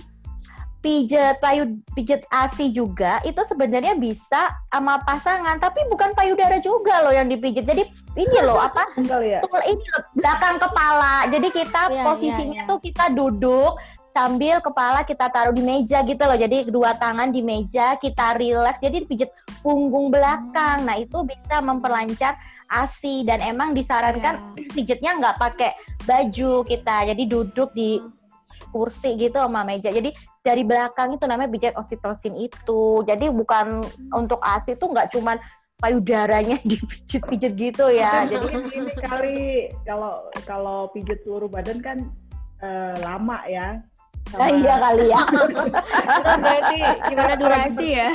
pijat 0.82 1.38
payu 1.38 1.78
pijat 1.94 2.26
ASI 2.26 2.74
juga 2.74 3.22
itu 3.22 3.38
sebenarnya 3.46 3.94
bisa 3.94 4.50
sama 4.66 4.98
pasangan 5.06 5.54
tapi 5.62 5.78
bukan 5.86 6.10
payudara 6.10 6.58
juga 6.58 7.06
loh 7.06 7.14
yang 7.14 7.30
dipijat. 7.30 7.62
Jadi 7.62 7.86
ini 8.18 8.38
loh 8.42 8.58
apa? 8.58 8.82
ya. 9.22 9.38
Tuh, 9.46 9.62
ini 9.62 9.84
loh, 9.94 10.02
belakang 10.18 10.58
kepala. 10.58 11.30
Jadi 11.30 11.48
kita 11.54 11.82
Iya, 11.86 12.02
posisinya 12.02 12.62
iya, 12.62 12.62
iya. 12.66 12.70
tuh 12.70 12.78
kita 12.82 13.14
duduk 13.14 13.78
sambil 14.12 14.60
kepala 14.60 15.02
kita 15.08 15.32
taruh 15.32 15.56
di 15.56 15.64
meja 15.64 16.04
gitu 16.04 16.20
loh. 16.20 16.36
Jadi 16.36 16.68
kedua 16.68 16.92
tangan 16.94 17.32
di 17.32 17.40
meja, 17.40 17.96
kita 17.96 18.36
relax. 18.36 18.76
Jadi 18.84 19.08
dipijat 19.08 19.32
punggung 19.64 20.12
belakang. 20.12 20.84
Nah, 20.84 21.00
itu 21.00 21.24
bisa 21.24 21.64
memperlancar 21.64 22.36
ASI 22.68 23.24
dan 23.24 23.40
emang 23.40 23.72
disarankan 23.72 24.52
Iya. 24.56 24.68
pijatnya 24.72 25.12
nggak 25.16 25.36
pakai 25.40 25.72
baju 26.04 26.52
kita. 26.68 26.96
Jadi 27.08 27.22
duduk 27.24 27.72
di 27.72 27.96
kursi 28.68 29.16
gitu 29.16 29.40
sama 29.40 29.64
meja. 29.64 29.88
Jadi 29.88 30.12
dari 30.44 30.62
belakang 30.64 31.16
itu 31.16 31.24
namanya 31.24 31.48
pijat 31.48 31.72
oksitosin 31.76 32.36
itu. 32.36 33.04
Jadi 33.08 33.32
bukan 33.32 33.80
untuk 34.12 34.40
ASI 34.44 34.76
itu 34.76 34.88
nggak 34.88 35.08
cuman 35.12 35.36
payudaranya 35.76 36.62
dipijit-pijit 36.68 37.52
gitu 37.56 37.88
ya. 37.90 38.22
Jadi 38.30 38.48
ini 38.76 38.92
kali 39.00 39.38
kalau 39.88 40.20
kalau 40.44 40.78
pijit 40.92 41.20
seluruh 41.26 41.48
badan 41.50 41.78
kan 41.80 41.98
eh, 42.62 42.94
lama 43.02 43.42
ya. 43.50 43.82
Ah, 44.38 44.50
iya 44.52 44.74
kali 44.80 45.06
ya. 45.12 45.22
Itu 46.20 46.30
berarti 46.40 46.78
gimana 47.10 47.32
durasi 47.36 47.86
ya? 47.92 48.08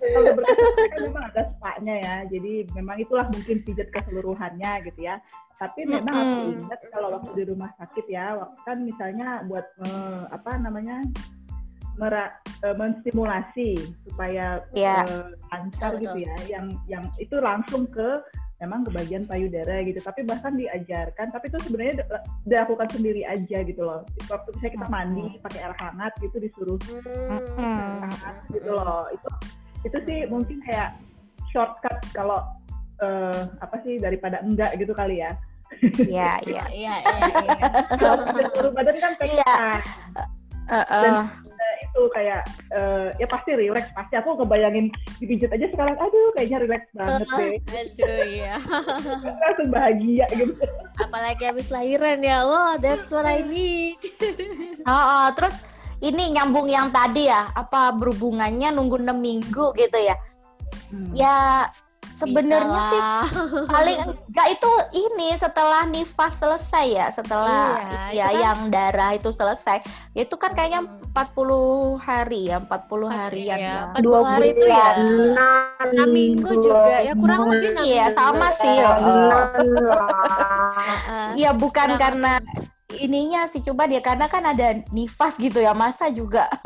Kalau 0.00 0.30
berkesan 0.36 1.00
memang 1.08 1.24
ada 1.32 1.42
spa-nya 1.56 1.94
ya. 2.02 2.14
Jadi 2.28 2.52
memang 2.76 2.96
itulah 3.00 3.26
mungkin 3.32 3.56
pijat 3.64 3.88
keseluruhannya 3.94 4.72
gitu 4.90 5.00
ya. 5.00 5.16
Tapi 5.56 5.88
memang 5.88 6.14
aku 6.14 6.36
Mm-mm. 6.52 6.60
ingat 6.68 6.80
kalau 6.92 7.08
waktu 7.16 7.30
di 7.32 7.44
rumah 7.48 7.70
sakit 7.80 8.06
ya, 8.12 8.36
waktu 8.36 8.58
kan 8.68 8.78
misalnya 8.84 9.28
buat 9.48 9.66
eh, 9.84 10.22
apa 10.28 10.50
namanya 10.60 11.00
mera, 11.96 12.28
eh, 12.60 12.76
menstimulasi 12.76 13.80
supaya 14.04 14.60
Iya. 14.76 15.00
eh, 15.08 15.26
lancar 15.48 15.96
Betul, 15.96 16.02
gitu 16.04 16.18
ya. 16.28 16.34
Yang 16.44 16.66
yang 16.92 17.04
itu 17.16 17.36
langsung 17.40 17.88
ke 17.88 18.20
memang 18.56 18.84
ke 18.84 18.90
bagian 18.90 19.24
payudara 19.24 19.84
gitu. 19.84 20.00
Tapi 20.00 20.24
bahkan 20.24 20.56
diajarkan, 20.56 21.28
tapi 21.28 21.52
itu 21.52 21.58
sebenarnya 21.60 21.94
di- 22.00 22.08
dilakukan 22.46 22.88
sendiri 22.88 23.22
aja 23.22 23.58
gitu 23.62 23.82
loh. 23.82 24.00
Waktu 24.26 24.48
misalnya 24.54 24.72
kita 24.72 24.86
mandi 24.88 25.24
pakai 25.38 25.60
air 25.60 25.74
hangat 25.76 26.12
gitu 26.18 26.36
disuruh 26.38 26.78
Hmm. 27.28 28.00
hangat 28.02 28.36
gitu 28.48 28.70
loh. 28.70 29.08
Itu 29.12 29.28
itu 29.84 29.98
sih 30.02 30.18
mungkin 30.26 30.58
kayak 30.64 30.96
shortcut 31.50 31.96
kalau 32.10 32.40
eh, 32.96 33.44
apa 33.60 33.76
sih 33.84 34.00
daripada 34.00 34.40
enggak 34.40 34.72
gitu 34.80 34.96
kali 34.96 35.20
ya. 35.20 35.36
Iya, 35.92 36.40
iya. 36.48 36.64
Iya, 36.72 36.94
iya, 36.96 37.24
iya. 37.44 37.66
Kalau 37.92 38.72
badan 38.72 38.96
kan 38.96 39.12
pengen 39.20 39.36
Iya. 39.36 39.56
Heeh. 40.66 41.20
Itu 41.96 42.12
kayak 42.12 42.44
eh, 42.76 43.08
ya 43.16 43.26
pasti 43.26 43.56
relax 43.56 43.88
pasti 43.96 44.20
aku 44.20 44.44
kebayangin 44.44 44.92
dipijit 45.16 45.48
aja 45.48 45.64
sekarang 45.72 45.96
aduh 45.96 46.28
kayaknya 46.36 46.58
relax 46.68 46.82
banget 46.92 47.24
deh 47.40 47.56
Aduh, 47.96 48.24
iya. 48.28 48.54
langsung 49.42 49.68
bahagia 49.72 50.28
gitu 50.36 50.52
Apalagi 50.96 51.44
habis 51.44 51.68
lahiran 51.68 52.24
ya. 52.24 52.48
Wow, 52.48 52.80
that's 52.80 53.12
what 53.12 53.28
I 53.28 53.44
need. 53.44 54.00
Heeh, 54.88 55.26
terus 55.36 55.60
ini 56.00 56.32
nyambung 56.32 56.72
yang 56.72 56.88
tadi 56.88 57.28
ya, 57.28 57.52
apa 57.52 57.92
berhubungannya 57.92 58.72
nunggu 58.72 59.00
6 59.00 59.12
minggu 59.12 59.76
gitu 59.76 59.98
ya. 60.00 60.16
Hmm. 60.88 61.12
Ya 61.12 61.36
sebenarnya 62.16 62.80
sih 62.82 63.00
paling 63.66 63.96
enggak 64.26 64.48
itu 64.50 64.72
ini 64.96 65.36
setelah 65.36 65.84
nifas 65.84 66.40
selesai 66.40 66.86
ya, 66.88 67.06
setelah 67.08 67.76
Iya, 68.08 68.08
ya 68.10 68.26
kan- 68.26 68.40
yang 68.40 68.58
darah 68.68 69.12
itu 69.12 69.28
selesai. 69.28 69.84
Itu 70.10 70.34
kan 70.34 70.50
kayaknya 70.50 70.80
Hmm. 70.80 71.12
40 71.12 71.96
hari 71.98 72.48
ya, 72.48 72.56
40 72.58 73.08
harian 73.08 73.56
Iya, 73.56 73.68
ya. 73.68 73.80
40 73.92 74.20
hari 74.22 74.48
itu 74.50 74.64
ya. 74.64 74.76
bulan, 74.96 74.96
Enam 75.78 76.08
minggu 76.10 76.50
juga 76.56 76.96
ya 76.98 77.12
kurang 77.12 77.40
lebih 77.48 77.68
enam 77.70 77.84
Iya, 77.84 78.04
minggu. 78.06 78.16
sama 78.16 78.48
sih. 78.50 78.76
lah. 78.76 78.96
Heeh. 80.76 81.28
Iya, 81.36 81.50
bukan 81.52 81.88
Kurang 81.90 82.00
karena 82.00 82.32
ininya 82.96 83.44
sih 83.46 83.60
coba 83.60 83.84
dia 83.84 84.00
karena 84.00 84.24
kan 84.24 84.40
ada 84.42 84.72
nifas 84.90 85.36
gitu 85.36 85.56
ya, 85.58 85.72
masa 85.72 86.08
juga. 86.08 86.48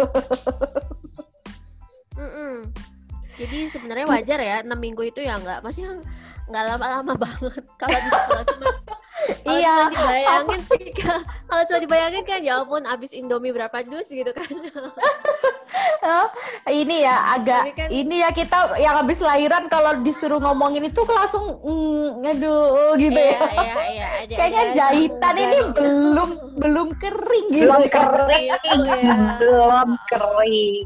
Mm-mm. 2.16 2.68
Jadi 3.40 3.59
sebenarnya 3.66 4.05
wajar 4.07 4.38
ya 4.38 4.57
6 4.61 4.68
minggu 4.70 5.03
itu 5.03 5.20
ya 5.20 5.35
nggak 5.35 5.59
maksudnya 5.61 5.96
nggak 6.44 6.64
lama-lama 6.66 7.12
banget 7.16 7.62
kalau 7.74 7.96
cuma 7.96 8.18
kalau 8.20 8.42
Iya, 9.46 9.74
cuma 9.79 9.92
dibayangin 9.94 10.61
sih 10.66 10.85
Kak. 10.92 11.20
kalau 11.46 11.62
cuma 11.64 11.79
dibayangin 11.79 12.22
kan 12.22 12.40
ya 12.40 12.59
ampun 12.59 12.83
abis 12.85 13.11
Indomie 13.12 13.50
berapa 13.50 13.81
dus 13.83 14.09
gitu 14.09 14.29
kan 14.31 14.50
Oh, 16.03 16.26
ini 16.66 17.05
ya 17.05 17.37
agak 17.37 17.76
kan- 17.76 17.92
ini 17.92 18.20
ya 18.20 18.31
kita 18.31 18.76
yang 18.76 18.96
habis 18.96 19.20
lahiran 19.20 19.68
kalau 19.68 20.00
disuruh 20.00 20.37
ngomongin 20.38 20.83
itu 20.83 21.00
langsung 21.03 21.61
mm, 21.61 22.24
aduh 22.26 22.96
gitu 22.96 23.12
iya 23.14 23.37
ya. 23.37 23.40
iya 23.55 23.74
iya 23.87 24.07
ada- 24.18 24.35
Kayaknya 24.35 24.62
ada 24.62 24.74
jahitan 24.74 25.33
juga. 25.33 25.44
ini 25.44 25.59
belum 25.70 26.31
belum 26.57 26.88
kering 26.96 27.46
gitu. 27.50 27.62
belum 27.62 27.83
kering, 27.87 28.46
Iya. 28.48 29.14
belum 29.38 29.88
kering. 30.07 30.85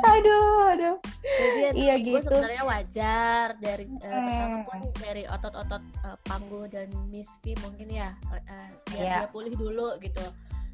Aduh, 0.00 0.72
aduh. 0.72 0.96
Jadi 1.20 1.60
ya, 1.60 1.70
Iya, 1.72 1.94
gitu. 2.00 2.18
sebenarnya 2.24 2.64
wajar 2.64 3.46
dari 3.58 3.84
eh, 3.86 4.08
pertama 4.08 4.56
Hmm. 4.56 4.64
pun 4.64 4.78
dari 4.98 5.22
otot-otot 5.24 5.82
eh, 6.02 6.16
Panggo 6.22 6.62
dan 6.66 6.88
Miss 7.06 7.36
V 7.40 7.52
mungkin 7.60 7.88
ya 7.88 8.16
eh, 8.32 8.68
biar 8.88 8.98
Iya. 8.98 9.16
dia 9.18 9.28
pulih 9.28 9.52
dulu 9.52 9.94
gitu. 9.98 10.24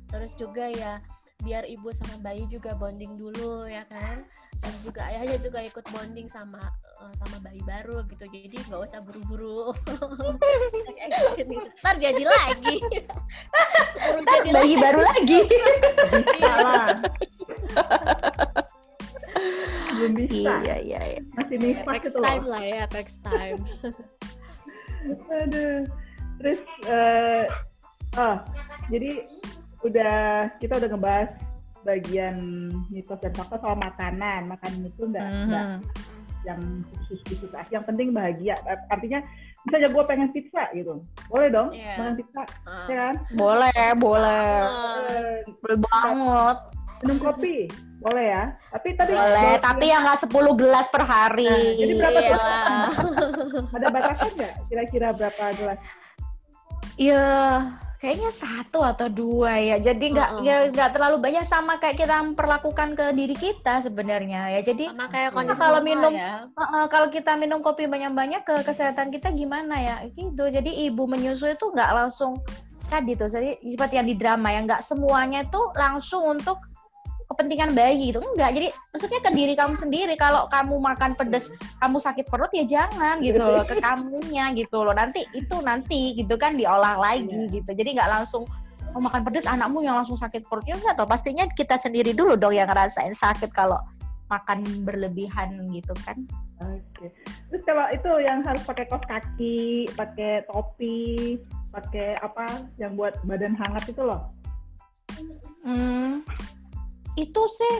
Terus 0.08 0.32
juga 0.34 0.68
ya 0.68 1.02
biar 1.42 1.66
ibu 1.66 1.90
sama 1.90 2.16
bayi 2.18 2.46
juga 2.46 2.72
bonding 2.72 3.14
dulu 3.14 3.66
ya 3.66 3.82
kan. 3.84 4.22
Dan 4.56 4.72
juga 4.80 5.04
ayahnya 5.04 5.36
juga 5.36 5.60
ikut 5.60 5.84
bonding 5.90 6.24
sama 6.24 6.62
eh, 6.96 7.12
sama 7.18 7.36
bayi 7.42 7.60
baru 7.60 8.06
gitu. 8.06 8.24
Jadi 8.24 8.56
nggak 8.62 8.80
usah 8.80 9.02
buru-buru. 9.02 9.74
Ntar 11.82 11.96
jadi 11.98 12.22
lagi. 12.24 12.76
Buru 13.98 14.20
jadi 14.24 14.48
Bayi 14.50 14.74
baru 14.78 15.00
lagi. 15.02 15.38
bisa 16.30 16.52
lah 16.54 16.94
belum 19.94 20.12
bisa 20.16 20.52
iya, 20.60 20.76
iya, 20.78 21.00
iya. 21.06 21.20
masih 21.34 21.56
nifas 21.56 21.86
Next 21.94 22.06
gitu 22.06 22.18
time 22.18 22.42
loh 22.42 22.50
lah 22.50 22.62
ya, 22.62 22.84
next 22.90 23.18
time. 23.20 23.58
aduh 25.30 25.84
terus 26.34 26.60
eh 26.84 27.44
ah 28.16 28.40
jadi 28.88 29.22
udah 29.82 30.16
kita 30.58 30.80
udah 30.80 30.88
ngebahas 30.88 31.30
bagian 31.84 32.36
mitos 32.88 33.20
dan 33.20 33.32
fakta 33.32 33.60
soal 33.60 33.76
makanan 33.76 34.48
makanan 34.48 34.80
itu 34.82 35.02
enggak 35.04 35.28
enggak 35.28 35.66
Mhm. 35.66 35.80
yang 36.44 36.60
khusus 37.04 37.20
khusus 37.26 37.50
yang 37.68 37.84
penting 37.84 38.08
bahagia 38.10 38.56
artinya 38.88 39.20
misalnya 39.62 39.88
gue 39.90 40.04
pengen 40.04 40.28
pizza 40.30 40.64
gitu 40.72 41.00
boleh 41.28 41.48
dong 41.48 41.68
Iya. 41.70 41.94
makan 41.96 42.14
pizza 42.16 42.42
Ah. 42.64 42.84
ya 42.84 42.96
kan 43.02 43.14
Boleh, 43.32 43.84
boleh. 43.94 44.48
Ah. 44.62 45.04
Eh, 45.08 45.40
Boleh 45.58 45.78
banget. 45.82 46.56
minum 47.00 47.18
kopi 47.18 47.56
boleh 48.04 48.26
ya 48.28 48.44
tapi 48.68 48.88
tadi 48.92 49.16
Boleh, 49.16 49.56
tapi 49.58 49.84
yang 49.88 50.04
nggak 50.04 50.20
10 50.22 50.60
gelas 50.60 50.86
per 50.92 51.02
hari. 51.02 51.48
Nah, 51.48 51.72
jadi 51.72 51.92
berapa 51.96 52.18
tuh? 52.20 52.36
Iyalah. 52.36 52.88
ada 53.72 53.86
batasan 53.88 54.30
nggak 54.36 54.52
kira-kira 54.68 55.08
berapa 55.10 55.44
gelas 55.56 55.78
Iya, 56.94 57.26
kayaknya 57.98 58.30
satu 58.30 58.86
atau 58.86 59.10
dua 59.10 59.58
ya. 59.58 59.82
Jadi 59.82 60.14
nggak 60.14 60.30
Heeh. 60.38 60.46
ya 60.46 60.56
nggak 60.70 60.90
terlalu 60.94 61.16
banyak 61.18 61.42
sama 61.42 61.82
kayak 61.82 61.98
kita 61.98 62.22
memperlakukan 62.22 62.94
ke 62.94 63.06
diri 63.10 63.34
kita 63.34 63.82
sebenarnya 63.82 64.54
ya. 64.54 64.60
Jadi 64.62 64.94
sama 64.94 65.10
kayak 65.10 65.34
Nah, 65.34 65.58
kalau 65.58 65.80
minum- 65.82 66.14
ya. 66.14 66.46
Heeh, 66.46 66.84
kalau 66.86 67.10
kita 67.10 67.34
minum 67.34 67.58
kopi 67.60 67.90
banyak-banyak 67.90 68.46
ke 68.46 68.62
kesehatan 68.62 69.10
kita 69.10 69.34
gimana 69.34 69.82
ya? 69.82 69.96
Gitu. 70.06 70.44
Jadi 70.46 70.86
ibu 70.86 71.02
menyusui 71.02 71.58
itu 71.58 71.66
nggak 71.66 71.90
langsung 71.90 72.38
tadi 72.86 73.18
tuh. 73.18 73.26
Jadi 73.26 73.58
seperti 73.64 73.94
yang 73.98 74.06
di 74.06 74.14
drama 74.14 74.54
ya, 74.54 74.60
nggak 74.62 74.82
semuanya 74.84 75.42
itu 75.42 75.58
langsung 75.74 76.30
untuk 76.30 76.62
kepentingan 77.28 77.72
bayi 77.72 78.12
itu 78.12 78.20
enggak. 78.20 78.50
Jadi 78.54 78.68
maksudnya 78.92 79.20
ke 79.24 79.30
diri 79.32 79.54
kamu 79.56 79.74
sendiri. 79.80 80.14
Kalau 80.14 80.46
kamu 80.48 80.74
makan 80.78 81.16
pedas, 81.16 81.50
kamu 81.80 81.96
sakit 82.00 82.26
perut 82.28 82.52
ya 82.52 82.64
jangan 82.64 83.20
gitu 83.24 83.40
loh 83.40 83.64
ke 83.64 83.76
kamunya 83.80 84.52
gitu 84.52 84.84
loh. 84.84 84.94
Nanti 84.94 85.24
itu 85.32 85.56
nanti 85.64 86.14
gitu 86.16 86.36
kan 86.36 86.54
diolah 86.54 86.96
lagi 86.96 87.28
Iya. 87.28 87.60
gitu. 87.60 87.70
Jadi 87.72 87.96
nggak 87.96 88.10
langsung 88.10 88.44
oh, 88.94 89.00
makan 89.02 89.26
pedas 89.26 89.44
anakmu 89.50 89.82
yang 89.82 89.98
langsung 89.98 90.14
sakit 90.14 90.46
perut 90.46 90.64
ya 90.64 90.78
enggak 90.78 90.94
toh 90.94 91.08
pastinya 91.08 91.44
kita 91.50 91.74
sendiri 91.74 92.14
dulu 92.14 92.38
dong 92.38 92.54
yang 92.54 92.70
ngerasain 92.70 93.12
sakit 93.12 93.50
kalau 93.50 93.76
makan 94.30 94.64
berlebihan 94.86 95.60
gitu 95.74 95.92
kan. 96.06 96.16
Oke. 96.62 97.12
Terus 97.50 97.62
kalau 97.66 97.86
itu 97.92 98.10
yang 98.24 98.40
harus 98.40 98.62
pakai 98.64 98.88
kaos 98.88 99.04
kaki, 99.04 99.90
pakai 99.92 100.46
topi, 100.48 101.36
pakai 101.74 102.16
apa 102.22 102.64
yang 102.80 102.96
buat 102.96 103.20
badan 103.26 103.52
hangat 103.58 103.84
itu 103.90 104.00
loh. 104.00 104.30
Hmm, 105.64 106.24
itu 107.16 107.42
sih 107.48 107.74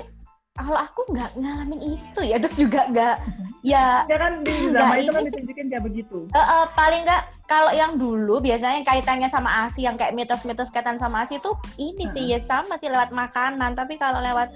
kalau 0.53 0.77
aku 0.77 1.03
nggak 1.09 1.35
ngalamin 1.35 1.81
itu 1.92 2.20
ya 2.23 2.38
terus 2.38 2.55
juga 2.57 2.87
nggak 2.87 3.16
ya 3.61 4.07
Ya 4.07 4.16
kan 4.16 4.33
di 4.40 4.55
drama 4.70 4.94
itu 4.97 5.11
kan 5.11 5.23
sih- 5.23 5.35
ditunjukin 5.35 5.66
kayak 5.68 5.83
begitu. 5.83 6.18
eh, 6.29 6.38
eh, 6.38 6.64
paling 6.73 7.03
nggak 7.03 7.23
kalau 7.44 7.70
yang 7.70 7.92
dulu 7.94 8.38
biasanya 8.38 8.81
kaitannya 8.83 9.27
sama 9.27 9.66
ASI 9.66 9.83
yang 9.83 9.97
kayak 9.97 10.12
mitos-mitos 10.12 10.70
kaitan 10.70 10.97
sama 10.97 11.23
ASI 11.23 11.37
itu 11.37 11.51
ini 11.77 12.07
sih 12.09 12.25
ya 12.27 12.38
sama 12.40 12.77
sih 12.77 12.87
lewat 12.87 13.11
makanan. 13.11 13.75
Tapi 13.75 13.97
kalau 13.97 14.16
lewat 14.18 14.55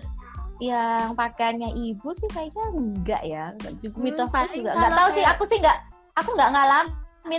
yang 0.59 1.15
pakaiannya 1.15 1.71
ibu 1.73 2.11
sih 2.13 2.27
kayaknya 2.29 2.65
enggak 2.69 3.23
ya 3.23 3.45
juga 3.79 3.97
Hmm, 3.97 4.51
juga. 4.53 4.71
Nggak 4.73 4.93
tahu 4.93 5.09
sih 5.09 5.21
kayak- 5.21 5.33
aku 5.35 5.45
sih 5.45 5.59
nggak 5.59 5.79
aku 6.15 6.31
nggak 6.33 6.51
ngalamin 6.51 6.87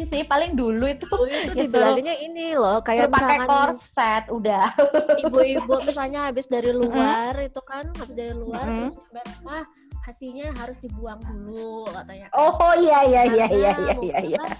sih 0.05 0.21
paling 0.23 0.53
dulu 0.53 0.85
itu 0.85 1.05
Dulu 1.05 1.25
itu 1.25 1.51
Ya, 1.51 1.63
dibilanginnya 1.65 2.15
ini 2.15 2.53
loh 2.53 2.79
kayak 2.79 3.09
pakai 3.09 3.37
korset 3.43 4.23
udah. 4.29 4.71
ibu-ibu 5.17 5.73
misalnya 5.81 6.29
habis 6.29 6.45
dari 6.45 6.69
luar 6.69 7.33
itu 7.39 7.61
kan 7.61 7.89
habis 7.93 8.13
dari 8.13 8.31
luar 8.31 8.63
Mm-mm. 8.63 8.77
terus 8.85 8.93
nyampe 8.95 9.21
rumah 9.35 9.63
hasilnya 9.99 10.47
harus 10.55 10.77
dibuang 10.77 11.21
dulu 11.21 11.85
katanya. 11.89 12.27
Oh 12.33 12.73
iya 12.75 12.99
iya 13.03 13.21
iya 13.25 13.45
iya 13.47 13.71
Karena 13.71 13.83
iya 13.83 13.95
iya 13.99 14.17
iya. 14.25 14.39
bukan 14.41 14.57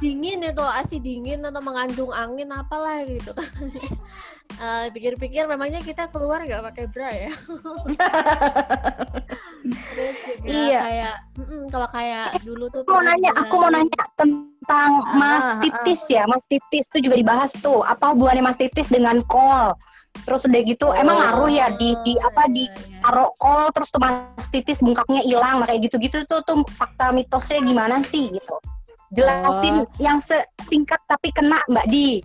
dingin 0.00 0.40
itu 0.40 0.64
asi 0.64 0.96
dingin 0.96 1.44
atau 1.44 1.60
mengandung 1.60 2.08
angin 2.08 2.48
apalah 2.50 3.04
gitu 3.04 3.36
Eh, 4.52 4.86
pikir-pikir 4.90 5.46
memangnya 5.46 5.78
kita 5.78 6.10
keluar 6.10 6.42
nggak 6.42 6.60
pakai 6.60 6.84
bra 6.86 7.08
ya 7.08 7.30
terus 9.94 10.16
juga 10.20 10.48
Iya. 10.50 10.80
kayak 10.82 11.14
mm-mm, 11.38 11.62
kalau 11.68 11.88
kayak 11.88 12.28
dulu 12.42 12.64
tuh 12.68 12.82
Aku 12.82 12.90
mau 12.90 13.00
nanya, 13.00 13.30
juga- 13.30 13.40
aku 13.40 13.54
mau 13.56 13.70
nanya 13.70 14.02
tentang 14.14 14.90
Ah, 15.00 15.16
Mas 15.16 15.46
ah, 15.48 15.58
Titis 15.58 16.02
ya. 16.06 16.22
Mas 16.26 16.44
Titis 16.46 16.86
itu 16.86 17.10
juga 17.10 17.16
dibahas 17.16 17.50
tuh. 17.54 17.82
Apa 17.82 18.14
hubungannya 18.14 18.44
Mas 18.44 18.54
Titis 18.54 18.86
dengan 18.86 19.18
kol? 19.24 19.74
Terus 20.22 20.46
udah 20.46 20.62
gitu, 20.62 20.86
emang 20.92 21.16
Oh, 21.16 21.22
ngaruh 21.22 21.50
ya 21.50 21.66
di 21.74 21.94
di 22.02 22.14
apa 22.18 22.46
di 22.46 22.66
iya, 22.66 22.74
iya. 22.86 23.00
taruh 23.00 23.30
kol 23.34 23.70
terus 23.70 23.90
tuh 23.90 23.98
Mas 23.98 24.46
Titis 24.46 24.78
bengkaknya 24.78 25.22
hilang, 25.22 25.62
kayak 25.64 25.80
gitu-gitu 25.86 26.22
tuh 26.24 26.42
tuh 26.42 26.62
fakta 26.68 27.10
mitosnya 27.10 27.58
gimana 27.60 27.98
sih 28.02 28.30
gitu? 28.30 28.56
Jelasin 29.10 29.82
Oh. 29.82 29.90
yang 29.98 30.18
singkat 30.60 31.00
tapi 31.06 31.30
kena 31.30 31.58
Mbak 31.66 31.86
Di. 31.88 32.22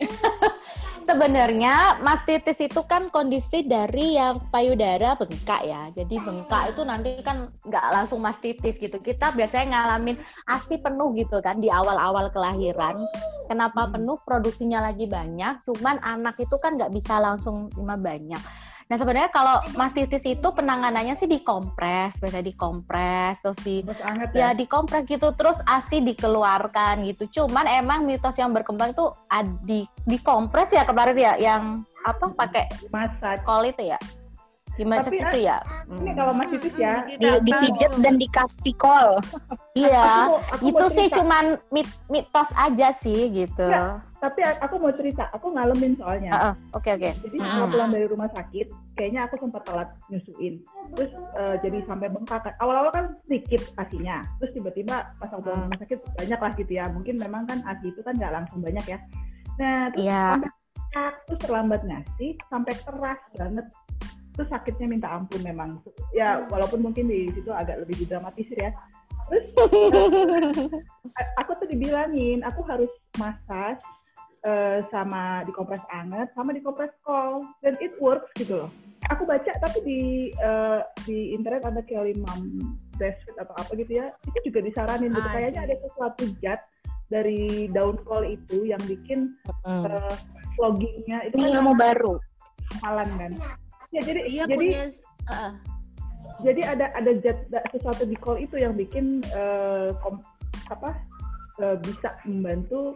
Sebenarnya 1.00 1.96
mastitis 2.04 2.60
itu 2.60 2.84
kan 2.84 3.08
kondisi 3.08 3.64
dari 3.64 4.20
yang 4.20 4.52
payudara 4.52 5.16
bengkak 5.16 5.64
ya. 5.64 5.88
Jadi 5.96 6.20
bengkak 6.20 6.76
itu 6.76 6.84
nanti 6.84 7.16
kan 7.24 7.48
nggak 7.64 7.86
langsung 7.88 8.20
mastitis 8.20 8.76
gitu. 8.76 9.00
Kita 9.00 9.32
biasanya 9.32 9.80
ngalamin 9.80 10.20
ASI 10.44 10.76
penuh 10.76 11.16
gitu 11.16 11.40
kan 11.40 11.56
di 11.56 11.72
awal-awal 11.72 12.28
kelahiran. 12.28 13.00
Kenapa 13.48 13.88
penuh? 13.88 14.20
Produksinya 14.22 14.84
lagi 14.84 15.08
banyak. 15.08 15.64
Cuman 15.64 16.04
anak 16.04 16.36
itu 16.36 16.56
kan 16.60 16.76
nggak 16.76 16.92
bisa 16.92 17.16
langsung 17.16 17.72
terima 17.72 17.96
banyak. 17.96 18.69
Nah 18.90 18.98
sebenarnya 18.98 19.30
kalau 19.30 19.62
mastitis 19.72 20.26
itu 20.26 20.42
penanganannya 20.42 21.14
sih 21.14 21.24
dikompres, 21.24 22.18
biasanya 22.18 22.42
dikompres 22.44 23.38
terus 23.38 23.58
di 23.60 23.76
Bos 23.80 24.02
anget 24.02 24.28
ya 24.32 24.40
ya. 24.42 24.48
dikompres 24.50 25.06
gitu 25.06 25.30
terus 25.32 25.62
asi 25.64 26.02
dikeluarkan 26.02 27.06
gitu 27.06 27.22
cuman 27.38 27.70
emang 27.70 28.02
mitos 28.02 28.34
yang 28.34 28.50
berkembang 28.50 28.90
tuh 28.90 29.14
ad- 29.26 29.62
di 29.62 29.86
dikompres 30.04 30.68
ya 30.68 30.82
kemarin 30.82 31.14
ya 31.14 31.32
yang 31.38 31.62
apa 32.02 32.34
pakai 32.34 32.66
Massage. 32.88 33.40
kol 33.40 33.62
itu 33.62 33.86
ya 33.86 33.98
gimana 34.72 35.02
Tapi, 35.02 35.18
itu 35.20 35.38
ya 35.44 35.58
Ini 35.86 36.10
kalau 36.12 36.32
Mas 36.32 36.48
Titis 36.48 36.74
ya, 36.74 37.04
Di, 37.04 37.28
dipijet 37.42 37.92
dan 37.96 38.14
dikasih 38.16 38.74
kol. 38.74 39.22
iya 39.72 40.02
aku- 40.24 40.40
aku 40.50 40.64
itu 40.66 40.84
sih 40.88 41.06
cuman 41.10 41.44
mit- 41.68 41.98
mitos 42.06 42.50
aja 42.54 42.90
sih 42.90 43.30
gitu 43.30 43.66
Iya. 43.66 44.02
Tapi 44.20 44.44
aku 44.44 44.76
mau 44.76 44.92
cerita, 44.92 45.32
aku 45.32 45.56
ngalamin 45.56 45.96
soalnya. 45.96 46.28
Heeh, 46.36 46.54
oke 46.76 46.90
oke 46.92 47.10
Jadi 47.24 47.36
Hmm. 47.40 47.48
setelah 47.48 47.68
pulang 47.72 47.90
dari 47.90 48.06
rumah 48.06 48.28
sakit, 48.28 48.66
kayaknya 48.92 49.24
aku 49.24 49.40
sempat 49.40 49.64
telat 49.64 49.88
nyusuin. 50.12 50.60
Terus 50.92 51.10
eh, 51.40 51.56
jadi 51.64 51.78
sampai 51.88 52.12
bengkak. 52.12 52.44
kan. 52.44 52.54
Awal-awal 52.60 52.92
kan 52.92 53.04
sedikit 53.24 53.64
asinya. 53.80 54.20
Terus 54.36 54.52
tiba-tiba 54.52 55.08
pas 55.16 55.30
aku 55.32 55.48
pulang 55.48 55.64
Hmm. 55.64 55.66
rumah 55.72 55.80
sakit 55.80 55.98
banyak 56.20 56.40
lah 56.40 56.52
gitu 56.52 56.72
ya. 56.76 56.84
Mungkin 56.92 57.14
memang 57.16 57.48
kan 57.48 57.58
asi 57.64 57.88
itu 57.88 58.00
kan 58.04 58.12
nggak 58.12 58.32
langsung 58.36 58.60
banyak 58.60 58.84
ya. 58.84 58.98
Nah, 59.56 59.88
terus 59.96 60.04
Iya. 60.04 60.24
sampai 60.36 60.50
terus 61.24 61.40
terlambat 61.40 61.80
ngasih, 61.86 62.30
sampai 62.50 62.72
keras 62.76 63.20
banget. 63.32 63.66
Terus 64.36 64.48
sakitnya 64.52 64.86
minta 64.86 65.08
ampun 65.08 65.40
memang. 65.40 65.80
Ya 66.12 66.44
walaupun 66.52 66.84
mungkin 66.84 67.08
di 67.08 67.32
situ 67.32 67.48
agak 67.48 67.80
lebih 67.80 68.04
didramatisir 68.04 68.58
ya. 68.58 68.70
Terus 69.32 69.48
eh, 71.20 71.26
aku 71.38 71.50
tuh 71.56 71.68
dibilangin 71.70 72.42
aku 72.42 72.60
harus 72.66 72.90
massage 73.16 73.80
eh, 74.42 74.78
sama 74.88 75.42
dikompres 75.44 75.82
anget 75.88 76.28
sama 76.32 76.50
dikompres 76.50 76.92
kol. 77.02 77.44
Dan 77.60 77.76
it 77.80 77.92
works 77.98 78.28
gitu 78.36 78.64
loh. 78.64 78.70
Aku 79.08 79.24
baca 79.24 79.48
tapi 79.48 79.78
di 79.82 80.00
eh, 80.30 80.80
di 81.04 81.32
internet 81.32 81.64
ada 81.64 81.80
Kelly 81.82 82.14
Mom 82.16 82.76
breastfeed 82.94 83.36
atau 83.36 83.54
apa 83.56 83.72
gitu 83.74 83.98
ya. 83.98 84.12
Itu 84.28 84.38
juga 84.46 84.60
disaranin 84.60 85.10
gitu. 85.10 85.24
Ah, 85.24 85.32
kayaknya 85.32 85.60
ada 85.66 85.74
sesuatu 85.80 86.24
zat 86.40 86.60
dari 87.10 87.66
daun 87.74 87.98
kol 88.06 88.22
itu 88.22 88.64
yang 88.64 88.78
bikin 88.86 89.34
Hmm. 89.66 89.82
eh, 89.82 90.14
floggingnya 90.54 91.26
itu 91.26 91.34
Ini 91.36 91.42
kan 91.42 91.56
ilmu 91.58 91.72
baru. 91.74 92.14
amalan 92.80 93.10
kan 93.18 93.32
ya 93.90 93.98
jadi 94.06 94.20
iya 94.30 94.44
jadi 94.46 94.54
punya 94.54 94.82
uh, 95.26 95.52
jadi 96.46 96.60
ada 96.70 96.86
ada 96.94 97.10
zat 97.18 97.42
sesuatu 97.74 98.06
di 98.06 98.14
kol 98.14 98.38
itu 98.38 98.54
yang 98.56 98.78
bikin 98.78 99.18
eh, 99.26 99.90
kom- 99.98 100.22
apa 100.70 100.94
eh, 101.58 101.74
bisa 101.82 102.14
membantu 102.22 102.94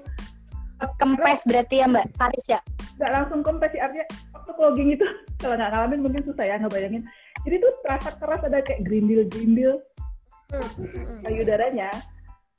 Kempes 0.94 1.40
berarti 1.44 1.74
ya 1.76 1.86
Mbak 1.86 2.06
Karis 2.14 2.46
ya. 2.48 2.60
nggak 2.94 3.10
langsung 3.10 3.42
kempes 3.42 3.70
sih 3.70 3.82
artinya 3.82 4.06
waktu 4.30 4.50
clogging 4.54 4.88
itu 4.92 5.02
kalau 5.42 5.54
nggak 5.54 5.66
ngalamin 5.68 6.00
mungkin 6.00 6.22
susah 6.22 6.44
ya 6.44 6.54
ngebayangin 6.56 7.02
jadi 7.42 7.58
tuh 7.58 7.72
terasa 7.82 8.10
keras 8.14 8.40
ada 8.40 8.58
kayak 8.60 8.80
grindil 8.82 9.26
grindil 9.26 9.82
payudaranya 11.20 11.90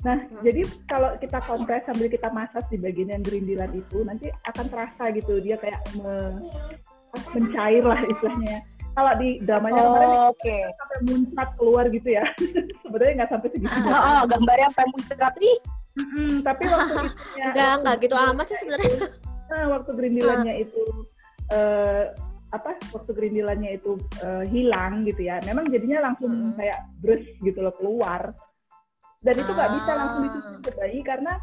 nah 0.04 0.22
Hmm. 0.22 0.44
jadi 0.44 0.62
kalau 0.86 1.18
kita 1.18 1.40
kompres 1.42 1.82
sambil 1.84 2.06
kita 2.06 2.30
massage 2.30 2.68
di 2.68 2.78
bagian 2.78 3.10
yang 3.10 3.24
gerindilan 3.24 3.72
itu 3.72 4.04
nanti 4.04 4.30
akan 4.46 4.66
terasa 4.68 5.10
gitu 5.12 5.40
dia 5.40 5.56
kayak 5.56 5.82
me- 5.98 6.46
mencair 7.32 7.82
lah 7.82 7.98
istilahnya 8.04 8.60
kalau 8.92 9.12
di 9.16 9.40
dramanya 9.42 9.82
kemarin 9.82 10.10
Oh, 10.12 10.30
Oke. 10.30 10.58
sampai 10.76 10.98
muncrat 11.02 11.50
keluar 11.56 11.86
gitu 11.90 12.10
ya 12.12 12.22
sebenarnya 12.84 13.14
nggak 13.18 13.32
sampai 13.32 13.48
segitu 13.50 13.72
Oh, 13.82 13.98
oh, 13.98 14.22
gambarnya 14.26 14.68
sampai 14.70 14.88
muncrat 14.92 15.36
ih. 15.40 15.58
Mm-mm, 15.96 16.44
tapi 16.44 16.64
waktu 16.68 16.94
itunya 17.08 17.46
enggak 17.52 17.72
enggak 17.80 17.96
gitu 18.04 18.16
amat 18.16 18.46
sih 18.52 18.58
sebenarnya 18.60 18.92
Nah, 19.46 19.64
waktu 19.78 19.90
gerindilannya 19.94 20.54
itu 20.66 20.82
eh, 21.54 22.04
apa? 22.50 22.72
Waktu 22.92 23.12
gerindilannya 23.14 23.78
itu 23.78 23.94
eh, 24.20 24.44
hilang 24.50 25.06
gitu 25.06 25.22
ya. 25.22 25.38
Memang 25.46 25.70
jadinya 25.70 26.12
langsung 26.12 26.34
Mm-mm. 26.34 26.58
kayak 26.58 26.80
brus 27.00 27.24
gitu 27.40 27.60
loh 27.62 27.74
keluar. 27.78 28.34
Dan 29.22 29.36
itu 29.38 29.52
nggak 29.52 29.72
bisa 29.78 29.92
langsung 29.94 30.22
Ah. 30.22 30.26
disusun 30.28 30.60
ke 30.62 30.72
bayi 30.74 31.00
karena 31.02 31.34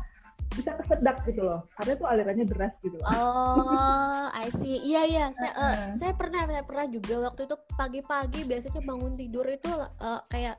bisa 0.52 0.70
kesedak 0.76 1.16
gitu 1.24 1.42
loh. 1.42 1.60
Karena 1.74 1.92
itu 1.94 2.04
alirannya 2.04 2.44
deras 2.46 2.74
gitu. 2.78 2.96
Oh, 3.02 4.26
I 4.28 4.48
see. 4.58 4.78
Iya 4.82 5.02
iya, 5.04 5.24
saya 5.30 5.50
eh, 5.50 5.56
Heeh. 5.56 5.76
saya 5.96 6.12
pernah 6.12 6.42
saya 6.44 6.62
pernah 6.62 6.86
juga 6.86 7.14
waktu 7.26 7.44
itu 7.44 7.56
pagi-pagi 7.72 8.40
biasanya 8.44 8.82
bangun 8.82 9.14
tidur 9.14 9.46
itu 9.46 9.70
eh, 9.98 10.20
kayak 10.28 10.56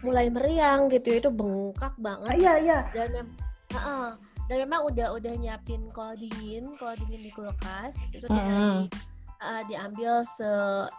mulai 0.00 0.28
meriang 0.28 0.88
gitu, 0.88 1.08
itu 1.10 1.28
bengkak 1.28 1.96
banget 1.96 2.36
iya 2.36 2.52
iya. 2.58 2.78
dan 2.92 3.08
mem 3.12 3.28
Heeh. 3.72 4.08
dan 4.46 4.56
memang 4.62 4.80
udah 4.86 5.08
udah 5.12 5.32
nyiapin 5.34 5.90
kol 5.90 6.14
dingin, 6.14 6.76
kol 6.78 6.94
dingin 6.94 7.20
di 7.20 7.32
kulkas 7.32 8.14
itu 8.14 8.28
Mm-mm. 8.28 8.86
di- 8.86 8.90
eh, 9.36 9.62
diambil 9.66 10.22
se 10.22 10.46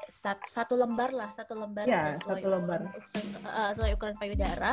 sat- 0.06 0.44
satu 0.46 0.76
lembar 0.76 1.10
lah, 1.10 1.32
satu 1.32 1.56
lembar 1.56 1.88
Iya, 1.88 2.12
sesuai 2.14 2.42
satu 2.44 2.48
lembar. 2.52 2.80
ukuran- 2.84 3.08
sesu- 3.08 3.40
sesuai 3.72 3.92
ukuran 3.96 4.16
payudara 4.16 4.72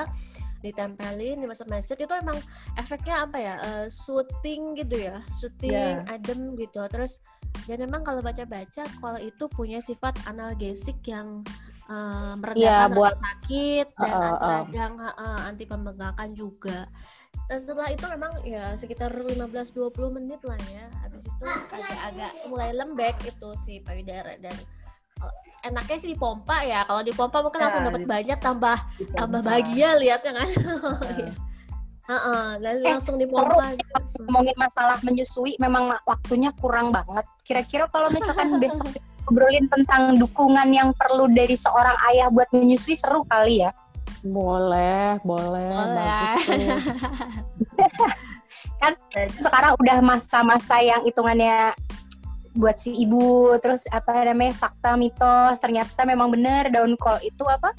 ditempelin 0.65 1.37
dimasak 1.39 1.69
masak 1.69 2.01
itu 2.01 2.15
emang 2.17 2.41
efeknya 2.75 3.29
apa 3.29 3.37
ya 3.37 3.55
eh, 3.61 3.87
soothing 3.93 4.73
gitu 4.75 4.97
ya 4.97 5.21
soothing 5.31 5.77
Iya. 6.01 6.09
adem 6.09 6.57
gitu 6.57 6.81
terus 6.89 7.21
dan 7.69 7.85
memang 7.85 8.03
kalau 8.03 8.19
baca-baca 8.19 8.83
kol 8.99 9.17
itu 9.21 9.45
punya 9.47 9.79
sifat 9.79 10.17
analgesik 10.25 10.97
yang 11.05 11.45
eh, 11.87 12.33
meredakan 12.41 12.65
Iya, 12.65 12.79
buat- 12.91 13.15
rasa 13.15 13.27
sakit 13.29 13.87
dan 13.93 14.09
Uh, 14.09 14.17
uh, 14.17 14.25
anti 14.25 14.41
uh. 14.41 14.53
radang 14.57 14.95
uh, 14.97 15.13
uh, 15.15 15.39
anti 15.45 15.65
pembengkakan 15.69 16.31
juga 16.33 16.89
dan 17.45 17.59
setelah 17.61 17.93
itu 17.93 18.05
memang 18.09 18.33
ya 18.41 18.73
sekitar 18.73 19.13
15-20 19.13 19.77
menit 20.17 20.41
lah 20.43 20.57
ya 20.73 20.89
habis 21.05 21.21
itu 21.21 21.45
agak-agak 21.69 22.33
mulai 22.49 22.73
lembek 22.73 23.17
itu 23.21 23.49
si 23.61 23.85
payudara 23.85 24.33
dan 24.41 24.57
enaknya 25.65 25.97
sih 25.97 26.13
dipompa 26.13 26.61
ya 26.61 26.85
kalau 26.85 27.01
dipompa 27.01 27.41
mungkin 27.41 27.57
Ya, 27.57 27.65
langsung 27.67 27.85
dapat 27.85 28.03
di- 28.05 28.11
banyak 28.11 28.39
tambah 28.39 28.79
Gitu. 28.95 29.17
tambah 29.17 29.41
bahagia 29.41 29.89
lihatnya 29.97 30.33
kan 30.35 30.49
Iya. 31.17 31.33
Heeh, 32.05 32.45
dan 32.61 32.75
Eh, 32.79 32.93
langsung 32.93 33.17
dipompa 33.17 33.73
gitu. 33.73 34.21
ngomongin 34.23 34.53
masalah 34.55 35.01
menyusui 35.01 35.57
memang 35.57 35.89
waktunya 36.05 36.53
kurang 36.55 36.93
banget. 36.93 37.25
Kira-kira 37.43 37.89
kalau 37.89 38.13
misalkan 38.13 38.53
besok 38.61 38.93
ngobrolin 39.25 39.65
tentang 39.67 40.13
dukungan 40.15 40.69
yang 40.69 40.93
perlu 40.93 41.33
dari 41.33 41.57
seorang 41.57 41.97
ayah 42.13 42.29
buat 42.29 42.53
menyusui 42.53 42.93
seru 42.93 43.25
kali 43.25 43.65
ya. 43.65 43.73
Boleh, 44.21 45.17
boleh, 45.21 45.73
Boleh. 45.73 45.97
bagus 45.97 46.45
tuh. 46.45 46.77
Sekarang 49.41 49.73
udah 49.81 49.99
masa-masa 50.01 50.77
yang 50.81 51.01
hitungannya 51.03 51.73
buat 52.55 52.79
si 52.79 52.95
ibu 52.97 53.51
terus 53.59 53.83
apa 53.91 54.25
namanya 54.25 54.55
fakta 54.55 54.95
mitos 54.95 55.59
ternyata 55.59 56.03
memang 56.03 56.31
benar 56.31 56.71
daun 56.71 56.95
kol 56.95 57.19
itu 57.21 57.43
apa 57.45 57.75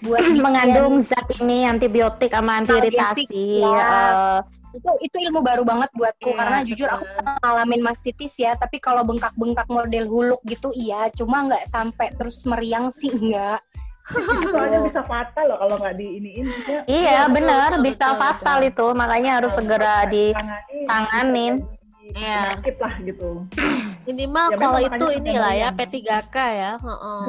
buat 0.00 0.20
bikin- 0.26 0.40
mengandung 0.40 0.98
zat 0.98 1.24
ini 1.38 1.64
antibiotik 1.64 2.32
sama 2.32 2.58
anti 2.58 2.72
Analgesik, 2.72 3.28
iritasi. 3.28 3.60
ya. 3.60 3.76
eh, 3.76 4.38
itu 4.74 4.90
itu 5.00 5.16
ilmu 5.22 5.40
baru 5.40 5.64
banget 5.64 5.88
buatku 5.92 6.28
Iya, 6.28 6.36
karena 6.36 6.58
jujur 6.60 6.84
aku 6.86 7.04
ngalamin 7.40 7.80
mastitis 7.80 8.36
ya 8.36 8.52
tapi 8.54 8.76
kalau 8.76 9.00
bengkak-bengkak 9.02 9.64
model 9.66 10.04
huluk 10.04 10.40
gitu 10.42 10.68
iya 10.72 11.08
cuma 11.10 11.44
nggak 11.44 11.64
sampai 11.64 12.12
terus 12.12 12.40
meriang 12.44 12.88
sih 12.88 13.08
enggak 13.10 13.60
Soalnya 14.54 14.86
bisa 14.86 15.02
fatal 15.02 15.50
loh 15.50 15.58
kalau 15.58 15.82
nggak 15.82 15.98
di 15.98 16.06
iniin. 16.22 16.46
Maksudnya 16.46 16.80
iya, 16.86 16.94
Iya, 16.94 17.20
betul, 17.26 17.34
benar, 17.34 17.70
betul, 17.74 17.82
bisa 17.82 18.06
betul, 18.06 18.20
fatal 18.22 18.56
betul. 18.56 18.70
itu. 18.70 18.86
Makanya 18.94 19.30
harus 19.34 19.50
Betul. 19.50 19.62
segera 19.66 19.94
di 20.06 20.24
tangani, 20.30 20.78
tanganin. 20.86 21.52
bisa 21.58 21.74
jadi 21.74 22.06
Iya. 22.14 22.38
penyakit 22.46 22.76
lah 22.78 22.94
gitu. 23.02 23.30
Minimal 24.06 24.46
Ya, 24.54 24.56
kalau 24.56 24.78
itu 24.78 25.06
inilah 25.18 25.52
ya 25.52 25.68
kemudian. 25.74 26.22
P3K 26.22 26.36
ya. 26.54 26.72
Heeh. 26.78 27.22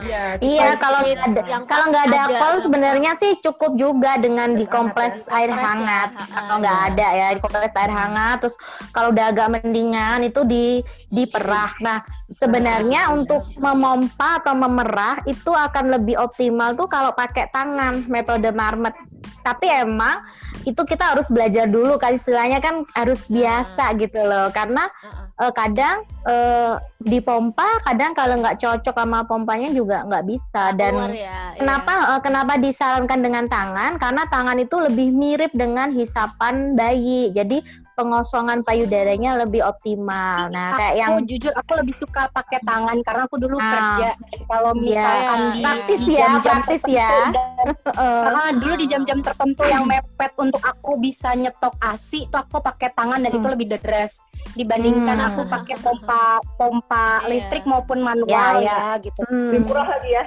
Iya, 0.00 0.22
Iya, 0.38 0.68
kalau 0.78 1.00
ada 1.02 1.42
yang 1.42 1.62
kalau 1.66 1.84
nggak 1.90 2.04
ada 2.06 2.18
alkohol 2.30 2.56
sebenarnya 2.62 3.12
sih 3.18 3.32
cukup 3.42 3.74
juga 3.74 4.14
dengan 4.16 4.54
Air 4.54 4.58
dikompres 4.62 5.26
hangat 5.26 5.34
air 5.36 5.50
ya, 5.50 5.58
hangat. 5.58 6.08
Kalau 6.30 6.54
nggak 6.62 6.78
ada 6.94 7.06
ya 7.10 7.28
dikompres 7.34 7.74
air 7.74 7.92
hangat, 7.92 8.36
terus 8.46 8.56
kalau 8.94 9.08
udah 9.10 9.26
agak 9.34 9.48
mendingan 9.58 10.18
itu 10.22 10.40
di 10.46 10.66
diperah. 11.10 11.74
Nah, 11.82 11.98
sebenarnya 12.30 13.10
untuk 13.10 13.42
memompa 13.58 14.38
atau 14.40 14.54
memerah 14.54 15.18
itu 15.26 15.50
akan 15.50 15.98
lebih 15.98 16.16
optimal 16.16 16.78
tuh 16.78 16.86
kalau 16.86 17.10
pakai 17.12 17.50
tangan 17.50 18.06
metode 18.06 18.48
marmet. 18.54 18.94
Tapi 19.42 19.66
emang 19.68 20.22
itu 20.68 20.82
kita 20.84 21.16
harus 21.16 21.28
belajar 21.32 21.64
dulu 21.64 21.96
kan 21.96 22.12
istilahnya 22.12 22.60
kan 22.60 22.84
harus 22.92 23.26
Nah. 23.26 23.32
biasa 23.40 23.84
gitu 23.96 24.20
loh 24.20 24.52
karena 24.52 24.92
eh, 25.40 25.52
kadang 25.56 26.04
eh, 26.28 26.74
dipompa 27.00 27.80
kadang 27.88 28.12
kalau 28.12 28.36
nggak 28.44 28.60
cocok 28.60 28.92
sama 28.92 29.24
pompanya 29.24 29.72
juga 29.72 30.04
nggak 30.04 30.24
bisa 30.28 30.76
dan 30.76 30.92
Keluar 30.92 31.12
ya. 31.16 31.56
kenapa 31.56 31.92
eh, 32.16 32.20
kenapa 32.20 32.52
disarankan 32.60 33.20
dengan 33.24 33.44
tangan 33.48 33.96
karena 33.96 34.22
tangan 34.28 34.58
itu 34.60 34.76
lebih 34.76 35.08
mirip 35.16 35.52
dengan 35.56 35.88
hisapan 35.96 36.76
bayi 36.76 37.32
jadi 37.32 37.64
pengosongan 38.00 38.64
payudaranya 38.64 39.36
lebih 39.36 39.60
optimal 39.60 40.48
nah 40.48 40.72
kayak 40.72 40.96
aku 40.96 40.98
yang 40.98 41.12
jujur 41.22 41.52
aku 41.52 41.72
lebih 41.76 41.92
suka 41.92 42.32
pakai 42.32 42.58
tangan 42.60 42.96
karena 43.00 43.22
aku 43.24 43.36
dulu 43.36 43.56
Ah. 43.56 43.68
kerja 43.70 44.10
Dan 44.16 44.40
kalau 44.48 44.72
Iya. 44.72 44.80
misalkan 44.80 45.38
di 45.50 45.60
Praktis 45.60 46.00
di 46.00 46.12
ya, 46.12 46.18
jam-jam 46.18 46.54
praktis 46.56 46.80
tertentu 46.80 46.96
ya. 46.96 47.12
dan- 47.28 47.76
eh, 48.00 48.24
Ah, 48.30 48.50
dulu 48.52 48.74
di 48.74 48.86
jam-jam 48.86 49.18
tertentu 49.20 49.62
yang 49.64 49.84
mepet 49.84 50.32
untuk 50.34 50.62
aku 50.62 50.96
bisa 50.96 51.34
nyetok 51.34 51.76
asi 51.78 52.24
itu 52.24 52.32
aku 52.34 52.56
pakai 52.58 52.88
tangan 52.90 53.20
dan 53.20 53.30
itu 53.30 53.42
Hmm. 53.42 53.52
lebih 53.52 53.66
deres 53.68 54.24
dibandingkan 54.54 55.14
Hmm. 55.14 55.28
aku 55.28 55.40
pakai 55.44 55.76
pompa 55.76 56.24
pompa 56.56 57.20
Iya. 57.20 57.28
listrik 57.28 57.64
maupun 57.64 58.00
manual 58.00 58.58
Ya, 58.58 58.96
ya, 58.96 58.98
gitu. 58.98 59.20
hmm. 59.22 59.46
Lebih 59.50 59.60
murah 59.62 59.86
lagi 59.86 60.10
ya. 60.10 60.24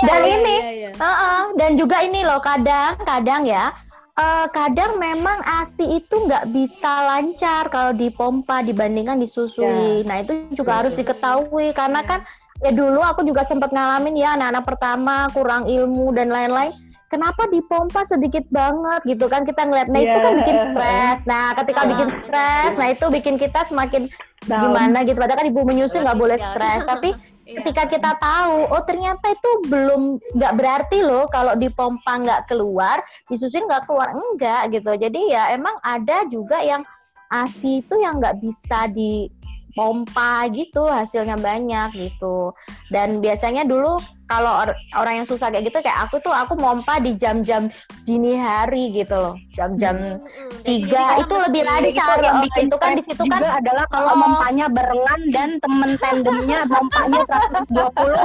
Dan 0.02 0.22
Iya, 0.22 0.34
ini, 0.34 0.56
iya, 0.56 0.72
iya. 0.72 0.90
Heeh, 0.94 1.42
dan 1.54 1.72
juga 1.76 2.00
ini 2.00 2.22
loh 2.22 2.40
kadang-kadang 2.40 3.44
ya 3.44 3.70
eh, 4.16 4.48
kadang 4.50 4.96
memang 4.96 5.44
ASI 5.44 6.00
itu 6.00 6.16
nggak 6.16 6.48
bisa 6.48 6.94
lancar 7.06 7.68
kalau 7.68 7.92
dipompa 7.92 8.60
dibandingkan 8.62 9.20
disusui. 9.20 10.02
Nah 10.02 10.24
itu 10.24 10.32
juga 10.52 10.80
harus 10.80 10.96
Hmm. 10.96 11.02
diketahui 11.02 11.72
karena 11.72 12.00
Iya. 12.00 12.08
kan 12.08 12.20
ya 12.58 12.72
dulu 12.72 13.00
aku 13.00 13.22
juga 13.22 13.44
sempat 13.44 13.70
ngalamin 13.70 14.16
ya 14.16 14.34
anak-anak 14.34 14.64
pertama 14.64 15.16
kurang 15.30 15.68
ilmu 15.68 16.12
dan 16.12 16.30
lain-lain. 16.30 16.72
Kenapa 17.06 17.46
dipompa 17.46 18.02
sedikit 18.04 18.44
banget 18.50 19.06
gitu 19.06 19.30
kan 19.30 19.46
kita 19.46 19.62
ngeliat, 19.62 19.88
nah 19.88 20.02
itu 20.02 20.10
Iya. 20.10 20.26
kan 20.26 20.34
bikin 20.36 20.58
stres. 20.66 21.20
Nah 21.24 21.46
ketika 21.54 21.82
bikin 21.86 22.10
stres, 22.18 22.72
nah 22.74 22.88
itu 22.90 23.06
bikin 23.14 23.36
kita 23.36 23.60
semakin 23.64 24.10
Down. 24.42 24.62
gimana 24.64 24.98
gitu. 25.04 25.14
Padahal 25.16 25.40
kan 25.40 25.48
ibu 25.48 25.62
menyusui 25.62 26.02
nggak 26.02 26.18
boleh 26.18 26.36
Iya. 26.36 26.48
stres, 26.50 26.82
tapi 26.84 27.10
Iya. 27.46 27.62
ketika 27.62 27.86
kita 27.86 28.12
tahu 28.18 28.74
oh 28.74 28.82
ternyata 28.82 29.30
itu 29.30 29.50
belum 29.70 30.18
nggak 30.34 30.54
berarti 30.58 31.06
loh 31.06 31.30
kalau 31.30 31.54
dipompa 31.54 32.18
nggak 32.18 32.50
keluar 32.50 32.98
disusun 33.30 33.70
nggak 33.70 33.86
keluar 33.86 34.18
enggak 34.18 34.74
gitu 34.74 34.90
jadi 34.98 35.22
ya 35.30 35.44
emang 35.54 35.78
ada 35.86 36.26
juga 36.26 36.58
yang 36.66 36.82
asi 37.30 37.86
itu 37.86 38.02
yang 38.02 38.18
nggak 38.18 38.42
bisa 38.42 38.90
dipompa 38.90 40.50
gitu 40.50 40.90
hasilnya 40.90 41.38
banyak 41.38 41.94
gitu 41.94 42.50
dan 42.90 43.22
biasanya 43.22 43.62
dulu 43.62 44.02
kalau 44.26 44.66
or- 44.66 44.78
orang 44.98 45.22
yang 45.22 45.28
susah 45.30 45.54
kayak 45.54 45.70
gitu 45.70 45.86
kayak 45.86 46.10
aku 46.10 46.18
tuh 46.18 46.34
aku 46.34 46.58
mompa 46.58 46.98
di 46.98 47.14
jam-jam 47.14 47.70
dini 48.02 48.42
hari 48.42 48.90
gitu 48.90 49.14
loh 49.14 49.38
jam-jam 49.54 49.94
Mm, 49.98 50.18
mm. 50.18 50.50
Jadi- 50.50 50.55
tiga 50.66 51.06
jadi 51.06 51.22
itu 51.22 51.36
lebih 51.38 51.64
lancar 51.64 52.18
yang 52.20 52.38
bikin 52.42 52.66
itu 52.66 52.78
kan 52.78 52.92
di 52.98 53.04
situ 53.06 53.24
kan 53.30 53.44
adalah 53.54 53.86
kalau 53.88 54.12
Oh. 54.12 54.18
mompanya 54.18 54.66
barengan 54.68 55.22
dan 55.30 55.50
temen 55.60 55.92
tandemnya 55.96 56.60
mompanya 56.66 57.22
120 57.22 57.70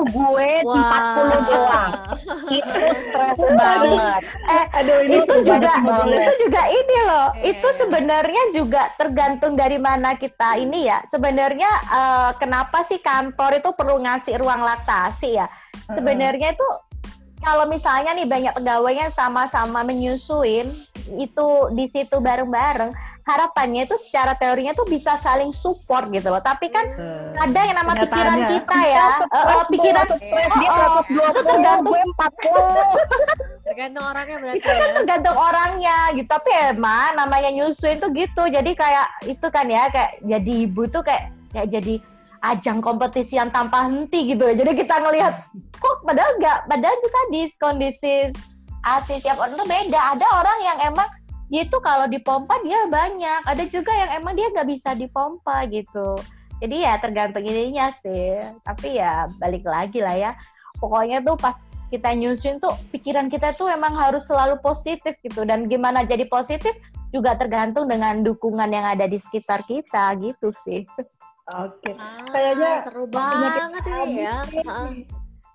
gue 0.08 0.50
Wah. 0.64 0.76
40 0.80 1.50
doang. 1.50 1.92
Itu 2.48 2.80
stres 2.94 3.40
banget. 3.52 4.22
Eh 4.46 4.64
Aduh, 4.72 4.98
ini 5.02 5.16
itu 5.18 5.34
juga 5.42 5.72
banget. 5.78 6.18
itu 6.20 6.32
juga 6.46 6.62
ini 6.66 6.96
loh. 7.02 7.28
Iya, 7.34 7.42
itu 7.50 7.68
iya. 7.68 7.76
sebenarnya 7.76 8.42
juga 8.50 8.82
tergantung 8.94 9.52
dari 9.54 9.78
mana 9.78 10.14
kita 10.14 10.56
ini 10.56 10.86
ya. 10.86 11.02
Sebenarnya 11.06 11.70
eh, 11.90 12.30
kenapa 12.38 12.82
sih 12.82 12.98
kantor 12.98 13.58
itu 13.58 13.70
perlu 13.74 13.98
ngasih 13.98 14.38
ruang 14.38 14.62
laktasi 14.62 15.36
ya? 15.36 15.46
Sebenarnya 15.90 16.54
itu 16.54 16.66
kalau 17.40 17.64
misalnya 17.66 18.12
nih 18.12 18.24
banyak 18.24 18.52
pegawainya 18.52 19.08
sama-sama 19.08 19.80
menyusuin 19.80 20.68
itu 21.14 21.46
di 21.70 21.86
situ 21.86 22.16
bareng-bareng 22.16 22.92
harapannya 23.20 23.84
itu 23.84 23.94
secara 24.00 24.34
teorinya 24.34 24.72
tuh 24.72 24.84
bisa 24.84 25.14
saling 25.14 25.50
support 25.50 26.08
gitu 26.08 26.28
loh. 26.28 26.40
Tapi 26.40 26.66
kan 26.66 26.82
ada 27.36 27.60
yang 27.60 27.76
nama 27.76 27.92
pikiran 27.96 28.38
kita 28.48 28.78
ya. 28.82 29.06
Kita 29.06 29.24
Eh, 29.24 29.36
eh, 29.38 29.42
stres 29.46 29.66
pikiran 29.68 30.04
stres 30.08 30.20
dia 30.52 30.70
Oh, 30.70 30.80
oh. 30.90 31.02
120 31.04 31.30
Itu 31.30 31.40
tergantung- 31.40 31.84
gue 31.86 32.00
40 32.02 32.84
Tergantung 33.62 34.04
orangnya 34.04 34.36
berarti 34.36 34.58
itu 34.58 34.66
kan 34.68 34.80
ya. 34.82 34.94
tergantung 34.96 35.36
orangnya 35.38 35.96
gitu. 36.12 36.28
Tapi 36.28 36.50
emang 36.68 37.08
namanya 37.14 37.50
nyusuin 37.52 37.96
tuh 37.96 38.10
gitu. 38.10 38.42
Jadi 38.46 38.70
kayak 38.74 39.06
itu 39.24 39.46
kan 39.46 39.66
ya 39.66 39.82
kayak 39.88 40.10
jadi 40.20 40.52
ibu 40.60 40.82
tuh 40.86 41.00
kayak 41.00 41.24
kayak 41.50 41.68
jadi 41.70 41.94
ajang 42.40 42.80
kompetisi 42.80 43.36
yang 43.36 43.52
tanpa 43.52 43.84
henti 43.84 44.32
gitu. 44.32 44.48
Ya 44.48 44.54
jadi 44.56 44.72
kita 44.72 44.96
ngelihat 45.00 45.34
kok 45.76 45.96
padahal 46.04 46.32
enggak 46.40 46.58
padahal 46.66 46.94
itu 46.96 47.08
tadi 47.08 47.40
kondisi 47.60 48.14
asi 48.84 49.20
tiap 49.20 49.36
orang 49.40 49.56
tuh 49.56 49.68
beda. 49.68 50.00
Ada 50.16 50.26
orang 50.40 50.58
yang 50.64 50.78
emang 50.92 51.08
dia 51.50 51.62
itu 51.66 51.78
kalau 51.82 52.06
dipompa 52.08 52.56
dia 52.64 52.88
banyak. 52.88 53.42
Ada 53.44 53.64
juga 53.68 53.92
yang 53.92 54.10
emang 54.22 54.34
dia 54.38 54.48
nggak 54.52 54.68
bisa 54.68 54.96
dipompa 54.96 55.68
gitu. 55.68 56.16
Jadi 56.60 56.84
ya 56.84 56.96
tergantung 57.00 57.44
ininya 57.44 57.92
sih. 57.92 58.40
Tapi 58.64 59.00
ya 59.00 59.28
balik 59.36 59.64
lagi 59.64 60.00
lah 60.00 60.16
ya. 60.16 60.32
Pokoknya 60.80 61.20
tuh 61.20 61.36
pas 61.36 61.56
kita 61.90 62.14
nyusun 62.14 62.62
tuh 62.62 62.72
pikiran 62.94 63.26
kita 63.26 63.52
tuh 63.58 63.66
emang 63.66 63.92
harus 63.92 64.24
selalu 64.24 64.62
positif 64.64 65.18
gitu. 65.20 65.44
Dan 65.44 65.68
gimana 65.68 66.06
jadi 66.06 66.24
positif 66.24 66.72
juga 67.10 67.34
tergantung 67.34 67.90
dengan 67.90 68.22
dukungan 68.22 68.70
yang 68.70 68.86
ada 68.86 69.04
di 69.10 69.18
sekitar 69.18 69.66
kita 69.66 70.14
gitu 70.22 70.54
sih. 70.54 70.86
Oke. 71.50 71.90
Ah, 71.94 72.30
Kayaknya 72.30 72.70
seru 72.82 73.04
banget 73.06 73.82
ini 73.84 74.14
ya. 74.16 74.36
nih. 74.46 75.04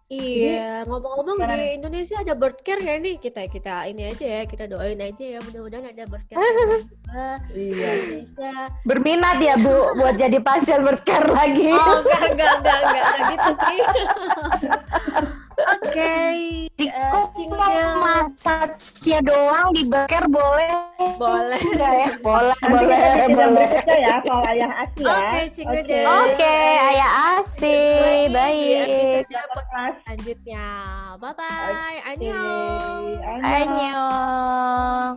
Iya, 0.06 0.86
ngomong-ngomong 0.86 1.50
di 1.50 1.82
Indonesia 1.82 2.22
ada 2.22 2.38
bird 2.38 2.62
care 2.62 2.78
ya 2.78 3.02
nih 3.02 3.18
kita 3.18 3.50
kita 3.50 3.90
ini 3.90 4.06
aja 4.06 4.22
ya 4.22 4.42
kita 4.46 4.70
doain 4.70 5.02
aja 5.02 5.26
ya 5.26 5.42
mudah-mudahan 5.42 5.90
ada 5.90 6.06
bird 6.06 6.22
care 6.30 6.38
Iya. 7.58 7.90
Indonesia. 8.22 8.54
Berminat 8.86 9.42
ya 9.42 9.58
Bu 9.58 9.74
buat 9.98 10.14
jadi 10.14 10.38
pasien 10.40 10.86
bercare 10.86 11.26
lagi. 11.26 11.74
Oh 11.74 12.06
enggak 12.06 12.22
enggak 12.28 12.52
enggak 12.54 12.78
enggak 12.78 13.04
enggak 13.04 13.30
gitu 13.34 13.52
sih. 13.58 13.80
Oke, 15.56 16.16
eh, 16.76 16.92
kok 16.92 17.28
Cingil. 17.32 17.56
mau 17.56 17.80
massage-nya 18.04 19.20
doang 19.24 19.72
di 19.72 19.88
beker 19.88 20.28
boleh 20.28 20.72
boleh. 21.16 21.60
enggak 21.60 21.94
ya? 21.96 22.10
Boleh, 22.20 22.58
boleh, 22.60 23.00
boleh. 23.32 23.48
berikutnya 23.56 23.98
ya 24.04 24.16
soal 24.28 24.44
ayah 24.52 24.72
Asi 24.84 25.02
ya. 25.04 25.16
Oke, 25.16 25.40
Cingil 25.56 25.82
Oke. 25.82 25.90
deh. 25.90 26.04
Oke, 26.04 26.58
Ayah 26.76 27.12
Asi, 27.40 27.80
baik. 28.32 28.76
episode 28.84 29.28
selanjutnya. 30.04 30.66
Bye 31.20 31.34
bye. 31.36 31.48
Oke. 31.48 32.08
Annyeong. 32.12 33.04
Annyeong. 33.24 33.44
Annyeong. 33.44 35.14